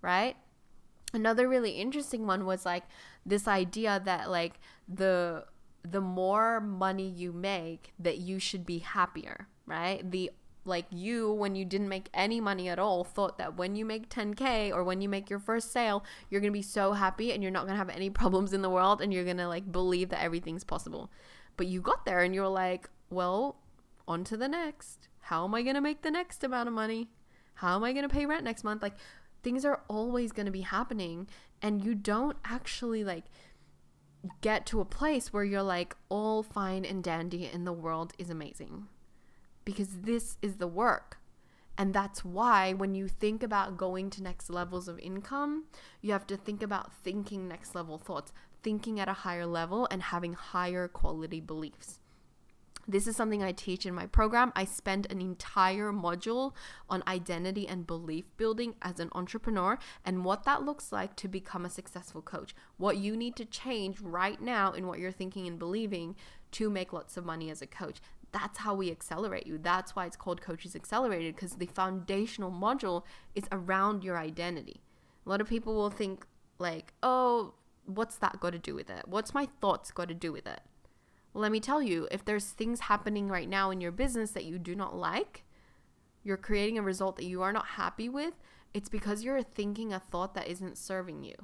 right? 0.00 0.36
another 1.12 1.48
really 1.48 1.72
interesting 1.72 2.26
one 2.26 2.44
was 2.46 2.64
like 2.64 2.84
this 3.24 3.48
idea 3.48 4.00
that 4.04 4.30
like 4.30 4.60
the 4.88 5.44
the 5.82 6.00
more 6.00 6.60
money 6.60 7.08
you 7.08 7.32
make 7.32 7.92
that 7.98 8.18
you 8.18 8.38
should 8.38 8.66
be 8.66 8.78
happier 8.78 9.48
right 9.66 10.10
the 10.10 10.30
like 10.64 10.86
you 10.90 11.32
when 11.32 11.54
you 11.54 11.64
didn't 11.64 11.88
make 11.88 12.08
any 12.12 12.40
money 12.40 12.68
at 12.68 12.78
all 12.78 13.02
thought 13.02 13.38
that 13.38 13.56
when 13.56 13.74
you 13.74 13.84
make 13.84 14.08
10k 14.08 14.70
or 14.72 14.84
when 14.84 15.00
you 15.00 15.08
make 15.08 15.30
your 15.30 15.38
first 15.38 15.72
sale 15.72 16.04
you're 16.28 16.40
going 16.40 16.52
to 16.52 16.58
be 16.58 16.62
so 16.62 16.92
happy 16.92 17.32
and 17.32 17.42
you're 17.42 17.52
not 17.52 17.62
going 17.62 17.74
to 17.74 17.78
have 17.78 17.88
any 17.88 18.10
problems 18.20 18.52
in 18.52 18.62
the 18.62 18.70
world 18.70 19.00
and 19.00 19.12
you're 19.12 19.24
going 19.24 19.36
to 19.36 19.48
like 19.48 19.70
believe 19.70 20.10
that 20.10 20.22
everything's 20.22 20.64
possible. 20.64 21.10
But 21.56 21.66
you 21.66 21.80
got 21.80 22.04
there 22.04 22.20
and 22.20 22.34
you're 22.34 22.48
like 22.48 22.88
well 23.10 23.56
on 24.06 24.24
to 24.24 24.36
the 24.36 24.48
next. 24.48 25.08
How 25.20 25.44
am 25.44 25.54
i 25.54 25.62
going 25.62 25.74
to 25.74 25.80
make 25.80 26.02
the 26.02 26.10
next 26.10 26.42
amount 26.44 26.68
of 26.68 26.74
money? 26.74 27.10
How 27.54 27.76
am 27.76 27.84
i 27.84 27.92
going 27.92 28.08
to 28.08 28.14
pay 28.14 28.26
rent 28.26 28.44
next 28.44 28.64
month? 28.64 28.82
Like 28.82 28.96
things 29.42 29.64
are 29.64 29.82
always 29.88 30.32
going 30.32 30.46
to 30.46 30.52
be 30.52 30.62
happening 30.62 31.26
and 31.62 31.84
you 31.84 31.94
don't 31.94 32.36
actually 32.44 33.04
like 33.04 33.24
get 34.42 34.66
to 34.66 34.80
a 34.80 34.84
place 34.84 35.32
where 35.32 35.44
you're 35.44 35.62
like 35.62 35.96
all 36.08 36.42
fine 36.42 36.84
and 36.84 37.02
dandy 37.02 37.46
and 37.46 37.66
the 37.66 37.72
world 37.72 38.12
is 38.18 38.28
amazing 38.28 38.86
because 39.70 40.00
this 40.00 40.36
is 40.42 40.56
the 40.56 40.66
work 40.66 41.18
and 41.78 41.94
that's 41.94 42.24
why 42.24 42.72
when 42.72 42.92
you 42.92 43.06
think 43.06 43.40
about 43.40 43.76
going 43.76 44.10
to 44.10 44.20
next 44.20 44.50
levels 44.50 44.88
of 44.88 44.98
income 44.98 45.64
you 46.00 46.10
have 46.10 46.26
to 46.26 46.36
think 46.36 46.60
about 46.60 46.92
thinking 47.04 47.46
next 47.46 47.72
level 47.72 47.96
thoughts 47.96 48.32
thinking 48.64 48.98
at 48.98 49.08
a 49.08 49.22
higher 49.22 49.46
level 49.46 49.86
and 49.92 50.02
having 50.02 50.32
higher 50.32 50.88
quality 50.88 51.40
beliefs 51.40 52.00
this 52.88 53.06
is 53.06 53.14
something 53.14 53.40
I 53.40 53.52
teach 53.52 53.86
in 53.86 53.94
my 53.94 54.06
program. 54.06 54.52
I 54.56 54.64
spend 54.64 55.06
an 55.10 55.20
entire 55.20 55.92
module 55.92 56.54
on 56.88 57.04
identity 57.06 57.68
and 57.68 57.86
belief 57.86 58.24
building 58.36 58.74
as 58.82 58.98
an 58.98 59.10
entrepreneur 59.12 59.78
and 60.04 60.24
what 60.24 60.42
that 60.44 60.64
looks 60.64 60.90
like 60.90 61.14
to 61.16 61.28
become 61.28 61.64
a 61.64 61.70
successful 61.70 62.20
coach. 62.20 62.52
What 62.78 62.96
you 62.96 63.16
need 63.16 63.36
to 63.36 63.44
change 63.44 64.00
right 64.00 64.40
now 64.40 64.72
in 64.72 64.88
what 64.88 64.98
you're 64.98 65.12
thinking 65.12 65.46
and 65.46 65.56
believing 65.56 66.16
to 66.52 66.68
make 66.68 66.92
lots 66.92 67.16
of 67.16 67.24
money 67.24 67.48
as 67.48 67.62
a 67.62 67.66
coach. 67.66 68.00
That's 68.32 68.58
how 68.58 68.74
we 68.74 68.90
accelerate 68.90 69.46
you. 69.46 69.58
That's 69.58 69.96
why 69.96 70.06
it's 70.06 70.16
called 70.16 70.40
Coaches 70.40 70.76
Accelerated 70.76 71.34
because 71.34 71.54
the 71.54 71.66
foundational 71.66 72.50
module 72.50 73.02
is 73.34 73.44
around 73.50 74.04
your 74.04 74.16
identity. 74.18 74.82
A 75.26 75.28
lot 75.28 75.40
of 75.40 75.48
people 75.48 75.74
will 75.74 75.90
think, 75.90 76.26
like, 76.58 76.92
oh, 77.02 77.54
what's 77.86 78.16
that 78.16 78.40
got 78.40 78.50
to 78.50 78.58
do 78.58 78.74
with 78.74 78.88
it? 78.90 79.06
What's 79.06 79.34
my 79.34 79.48
thoughts 79.60 79.90
got 79.90 80.08
to 80.08 80.14
do 80.14 80.32
with 80.32 80.46
it? 80.46 80.60
Well, 81.32 81.42
let 81.42 81.52
me 81.52 81.60
tell 81.60 81.82
you, 81.82 82.08
if 82.10 82.24
there's 82.24 82.46
things 82.46 82.80
happening 82.80 83.28
right 83.28 83.48
now 83.48 83.70
in 83.70 83.80
your 83.80 83.92
business 83.92 84.30
that 84.32 84.44
you 84.44 84.58
do 84.58 84.74
not 84.74 84.96
like, 84.96 85.44
you're 86.22 86.36
creating 86.36 86.78
a 86.78 86.82
result 86.82 87.16
that 87.16 87.24
you 87.24 87.42
are 87.42 87.52
not 87.52 87.66
happy 87.66 88.08
with, 88.08 88.34
it's 88.74 88.88
because 88.88 89.24
you're 89.24 89.42
thinking 89.42 89.92
a 89.92 89.98
thought 89.98 90.34
that 90.34 90.48
isn't 90.48 90.78
serving 90.78 91.24
you. 91.24 91.34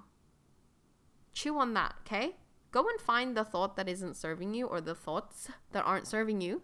Chew 1.32 1.58
on 1.58 1.74
that, 1.74 1.94
okay? 2.00 2.36
Go 2.70 2.80
and 2.88 3.00
find 3.00 3.36
the 3.36 3.44
thought 3.44 3.76
that 3.76 3.88
isn't 3.88 4.16
serving 4.16 4.54
you 4.54 4.66
or 4.66 4.80
the 4.80 4.94
thoughts 4.94 5.48
that 5.72 5.84
aren't 5.84 6.06
serving 6.06 6.40
you 6.40 6.62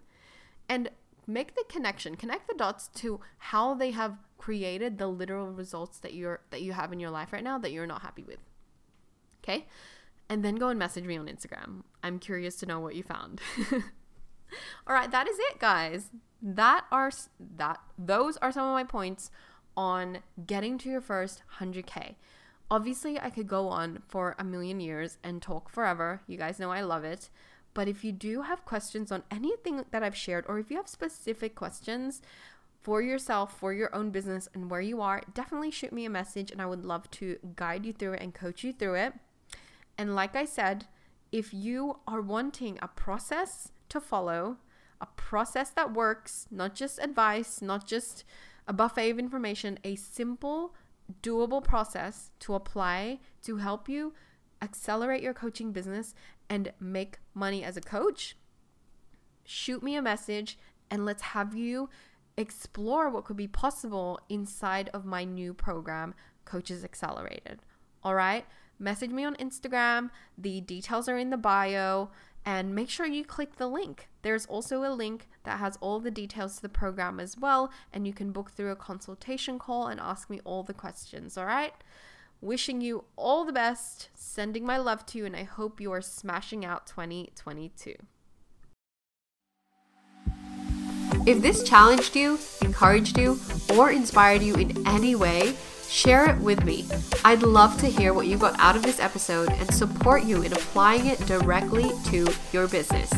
and 0.72 0.90
make 1.26 1.54
the 1.54 1.64
connection, 1.68 2.16
connect 2.16 2.48
the 2.48 2.54
dots 2.54 2.88
to 2.94 3.20
how 3.38 3.74
they 3.74 3.90
have 3.92 4.18
created 4.38 4.98
the 4.98 5.06
literal 5.06 5.52
results 5.52 5.98
that 5.98 6.14
you're 6.14 6.40
that 6.50 6.62
you 6.62 6.72
have 6.72 6.92
in 6.92 6.98
your 6.98 7.10
life 7.10 7.32
right 7.32 7.44
now 7.44 7.58
that 7.58 7.72
you're 7.72 7.86
not 7.86 8.02
happy 8.02 8.24
with. 8.24 8.38
Okay? 9.42 9.66
and 10.32 10.42
then 10.42 10.54
go 10.54 10.68
and 10.68 10.78
message 10.78 11.04
me 11.04 11.18
on 11.18 11.26
Instagram. 11.26 11.82
I'm 12.02 12.18
curious 12.18 12.56
to 12.56 12.66
know 12.66 12.80
what 12.80 12.94
you 12.94 13.02
found. 13.02 13.42
All 14.86 14.94
right, 14.94 15.10
that 15.10 15.28
is 15.28 15.36
it, 15.38 15.58
guys. 15.58 16.10
That 16.40 16.86
are 16.90 17.10
that 17.38 17.80
those 17.98 18.38
are 18.38 18.50
some 18.50 18.66
of 18.66 18.72
my 18.72 18.82
points 18.84 19.30
on 19.76 20.20
getting 20.46 20.78
to 20.78 20.88
your 20.88 21.02
first 21.02 21.42
100k. 21.58 22.14
Obviously, 22.70 23.20
I 23.20 23.28
could 23.28 23.46
go 23.46 23.68
on 23.68 24.02
for 24.08 24.34
a 24.38 24.44
million 24.44 24.80
years 24.80 25.18
and 25.22 25.42
talk 25.42 25.68
forever. 25.68 26.22
You 26.26 26.38
guys 26.38 26.58
know 26.58 26.70
I 26.70 26.80
love 26.80 27.04
it. 27.04 27.28
But 27.74 27.88
if 27.88 28.04
you 28.04 28.12
do 28.12 28.42
have 28.42 28.64
questions 28.64 29.10
on 29.10 29.22
anything 29.30 29.84
that 29.90 30.02
I've 30.02 30.16
shared, 30.16 30.44
or 30.48 30.58
if 30.58 30.70
you 30.70 30.76
have 30.76 30.88
specific 30.88 31.54
questions 31.54 32.20
for 32.82 33.00
yourself, 33.00 33.58
for 33.58 33.72
your 33.72 33.94
own 33.94 34.10
business, 34.10 34.48
and 34.54 34.70
where 34.70 34.80
you 34.80 35.00
are, 35.00 35.22
definitely 35.32 35.70
shoot 35.70 35.92
me 35.92 36.04
a 36.04 36.10
message 36.10 36.50
and 36.50 36.60
I 36.60 36.66
would 36.66 36.84
love 36.84 37.10
to 37.12 37.38
guide 37.56 37.86
you 37.86 37.92
through 37.92 38.14
it 38.14 38.22
and 38.22 38.34
coach 38.34 38.64
you 38.64 38.72
through 38.72 38.96
it. 38.96 39.14
And 39.96 40.14
like 40.14 40.36
I 40.36 40.44
said, 40.44 40.86
if 41.30 41.54
you 41.54 41.98
are 42.06 42.20
wanting 42.20 42.78
a 42.82 42.88
process 42.88 43.70
to 43.88 44.00
follow, 44.00 44.58
a 45.00 45.06
process 45.16 45.70
that 45.70 45.94
works, 45.94 46.46
not 46.50 46.74
just 46.74 46.98
advice, 46.98 47.62
not 47.62 47.86
just 47.86 48.24
a 48.66 48.72
buffet 48.72 49.10
of 49.10 49.18
information, 49.18 49.78
a 49.84 49.96
simple, 49.96 50.74
doable 51.22 51.62
process 51.62 52.30
to 52.40 52.54
apply 52.54 53.18
to 53.42 53.56
help 53.56 53.88
you 53.88 54.12
accelerate 54.60 55.22
your 55.22 55.34
coaching 55.34 55.72
business 55.72 56.14
and 56.52 56.70
make 56.78 57.18
money 57.32 57.64
as 57.64 57.78
a 57.78 57.80
coach, 57.80 58.36
shoot 59.42 59.82
me 59.82 59.96
a 59.96 60.02
message 60.02 60.58
and 60.90 61.06
let's 61.06 61.22
have 61.22 61.54
you 61.54 61.88
explore 62.36 63.08
what 63.08 63.24
could 63.24 63.38
be 63.38 63.48
possible 63.48 64.20
inside 64.28 64.90
of 64.92 65.06
my 65.06 65.24
new 65.24 65.54
program, 65.54 66.14
Coaches 66.44 66.84
Accelerated. 66.84 67.60
All 68.02 68.14
right 68.14 68.44
message 68.82 69.10
me 69.10 69.24
on 69.24 69.36
Instagram. 69.36 70.10
The 70.36 70.60
details 70.60 71.08
are 71.08 71.16
in 71.16 71.30
the 71.30 71.36
bio. 71.36 72.10
And 72.44 72.74
make 72.74 72.90
sure 72.90 73.06
you 73.06 73.24
click 73.24 73.56
the 73.56 73.68
link. 73.68 74.08
There's 74.22 74.46
also 74.46 74.82
a 74.82 74.90
link 74.90 75.28
that 75.44 75.60
has 75.60 75.78
all 75.80 76.00
the 76.00 76.10
details 76.10 76.56
to 76.56 76.62
the 76.62 76.68
program 76.68 77.20
as 77.20 77.38
well. 77.38 77.70
And 77.92 78.04
you 78.04 78.12
can 78.12 78.32
book 78.32 78.50
through 78.50 78.72
a 78.72 78.76
consultation 78.76 79.60
call 79.60 79.86
and 79.86 80.00
ask 80.00 80.28
me 80.28 80.40
all 80.44 80.64
the 80.64 80.74
questions. 80.74 81.38
All 81.38 81.46
right? 81.46 81.72
Wishing 82.42 82.80
you 82.80 83.04
all 83.14 83.44
the 83.44 83.52
best, 83.52 84.08
sending 84.14 84.66
my 84.66 84.76
love 84.76 85.06
to 85.06 85.18
you, 85.18 85.24
and 85.24 85.36
I 85.36 85.44
hope 85.44 85.80
you 85.80 85.92
are 85.92 86.02
smashing 86.02 86.64
out 86.64 86.88
2022. 86.88 87.94
If 91.24 91.40
this 91.40 91.62
challenged 91.62 92.16
you, 92.16 92.40
encouraged 92.60 93.16
you, 93.16 93.38
or 93.76 93.92
inspired 93.92 94.42
you 94.42 94.56
in 94.56 94.84
any 94.88 95.14
way, 95.14 95.54
Share 95.92 96.30
it 96.30 96.38
with 96.38 96.64
me. 96.64 96.86
I'd 97.22 97.42
love 97.42 97.78
to 97.80 97.86
hear 97.86 98.14
what 98.14 98.26
you 98.26 98.38
got 98.38 98.58
out 98.58 98.76
of 98.76 98.82
this 98.82 98.98
episode 98.98 99.50
and 99.50 99.74
support 99.74 100.24
you 100.24 100.40
in 100.40 100.54
applying 100.54 101.04
it 101.04 101.18
directly 101.26 101.90
to 102.06 102.26
your 102.50 102.66
business. 102.66 103.12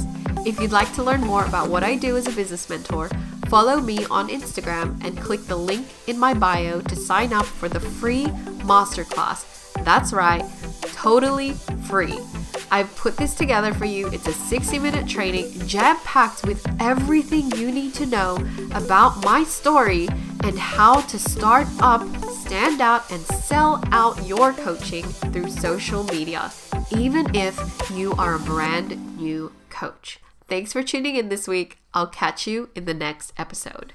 If 0.44 0.58
you'd 0.58 0.72
like 0.72 0.92
to 0.94 1.04
learn 1.04 1.20
more 1.20 1.44
about 1.44 1.70
what 1.70 1.84
I 1.84 1.94
do 1.94 2.16
as 2.16 2.26
a 2.26 2.32
business 2.32 2.68
mentor, 2.68 3.10
follow 3.48 3.80
me 3.80 4.04
on 4.06 4.28
Instagram 4.28 5.02
and 5.04 5.18
click 5.18 5.44
the 5.46 5.56
link 5.56 5.86
in 6.06 6.18
my 6.18 6.34
bio 6.34 6.80
to 6.80 6.96
sign 6.96 7.32
up 7.32 7.46
for 7.46 7.68
the 7.68 7.80
free 7.80 8.26
masterclass. 8.64 9.72
That's 9.84 10.12
right, 10.12 10.44
totally 10.92 11.52
free. 11.88 12.18
I've 12.70 12.94
put 12.96 13.16
this 13.16 13.34
together 13.34 13.72
for 13.74 13.84
you. 13.84 14.08
It's 14.08 14.26
a 14.26 14.32
60 14.32 14.78
minute 14.78 15.06
training 15.08 15.66
jam 15.66 15.96
packed 16.04 16.44
with 16.44 16.66
everything 16.80 17.50
you 17.52 17.70
need 17.70 17.94
to 17.94 18.06
know 18.06 18.36
about 18.72 19.22
my 19.24 19.44
story 19.44 20.08
and 20.42 20.58
how 20.58 21.00
to 21.02 21.18
start 21.18 21.66
up 21.80 22.02
stand 22.44 22.80
out 22.80 23.10
and 23.10 23.22
sell 23.22 23.82
out 23.90 24.22
your 24.26 24.52
coaching 24.52 25.04
through 25.32 25.48
social 25.48 26.04
media, 26.04 26.52
even 26.90 27.34
if 27.34 27.58
you 27.90 28.12
are 28.12 28.34
a 28.34 28.38
brand 28.38 29.16
new 29.16 29.50
coach. 29.70 30.20
Thanks 30.48 30.72
for 30.72 30.82
tuning 30.82 31.16
in 31.16 31.28
this 31.28 31.48
week. 31.48 31.78
I'll 31.94 32.06
catch 32.06 32.46
you 32.46 32.70
in 32.74 32.84
the 32.84 32.94
next 32.94 33.32
episode. 33.38 33.94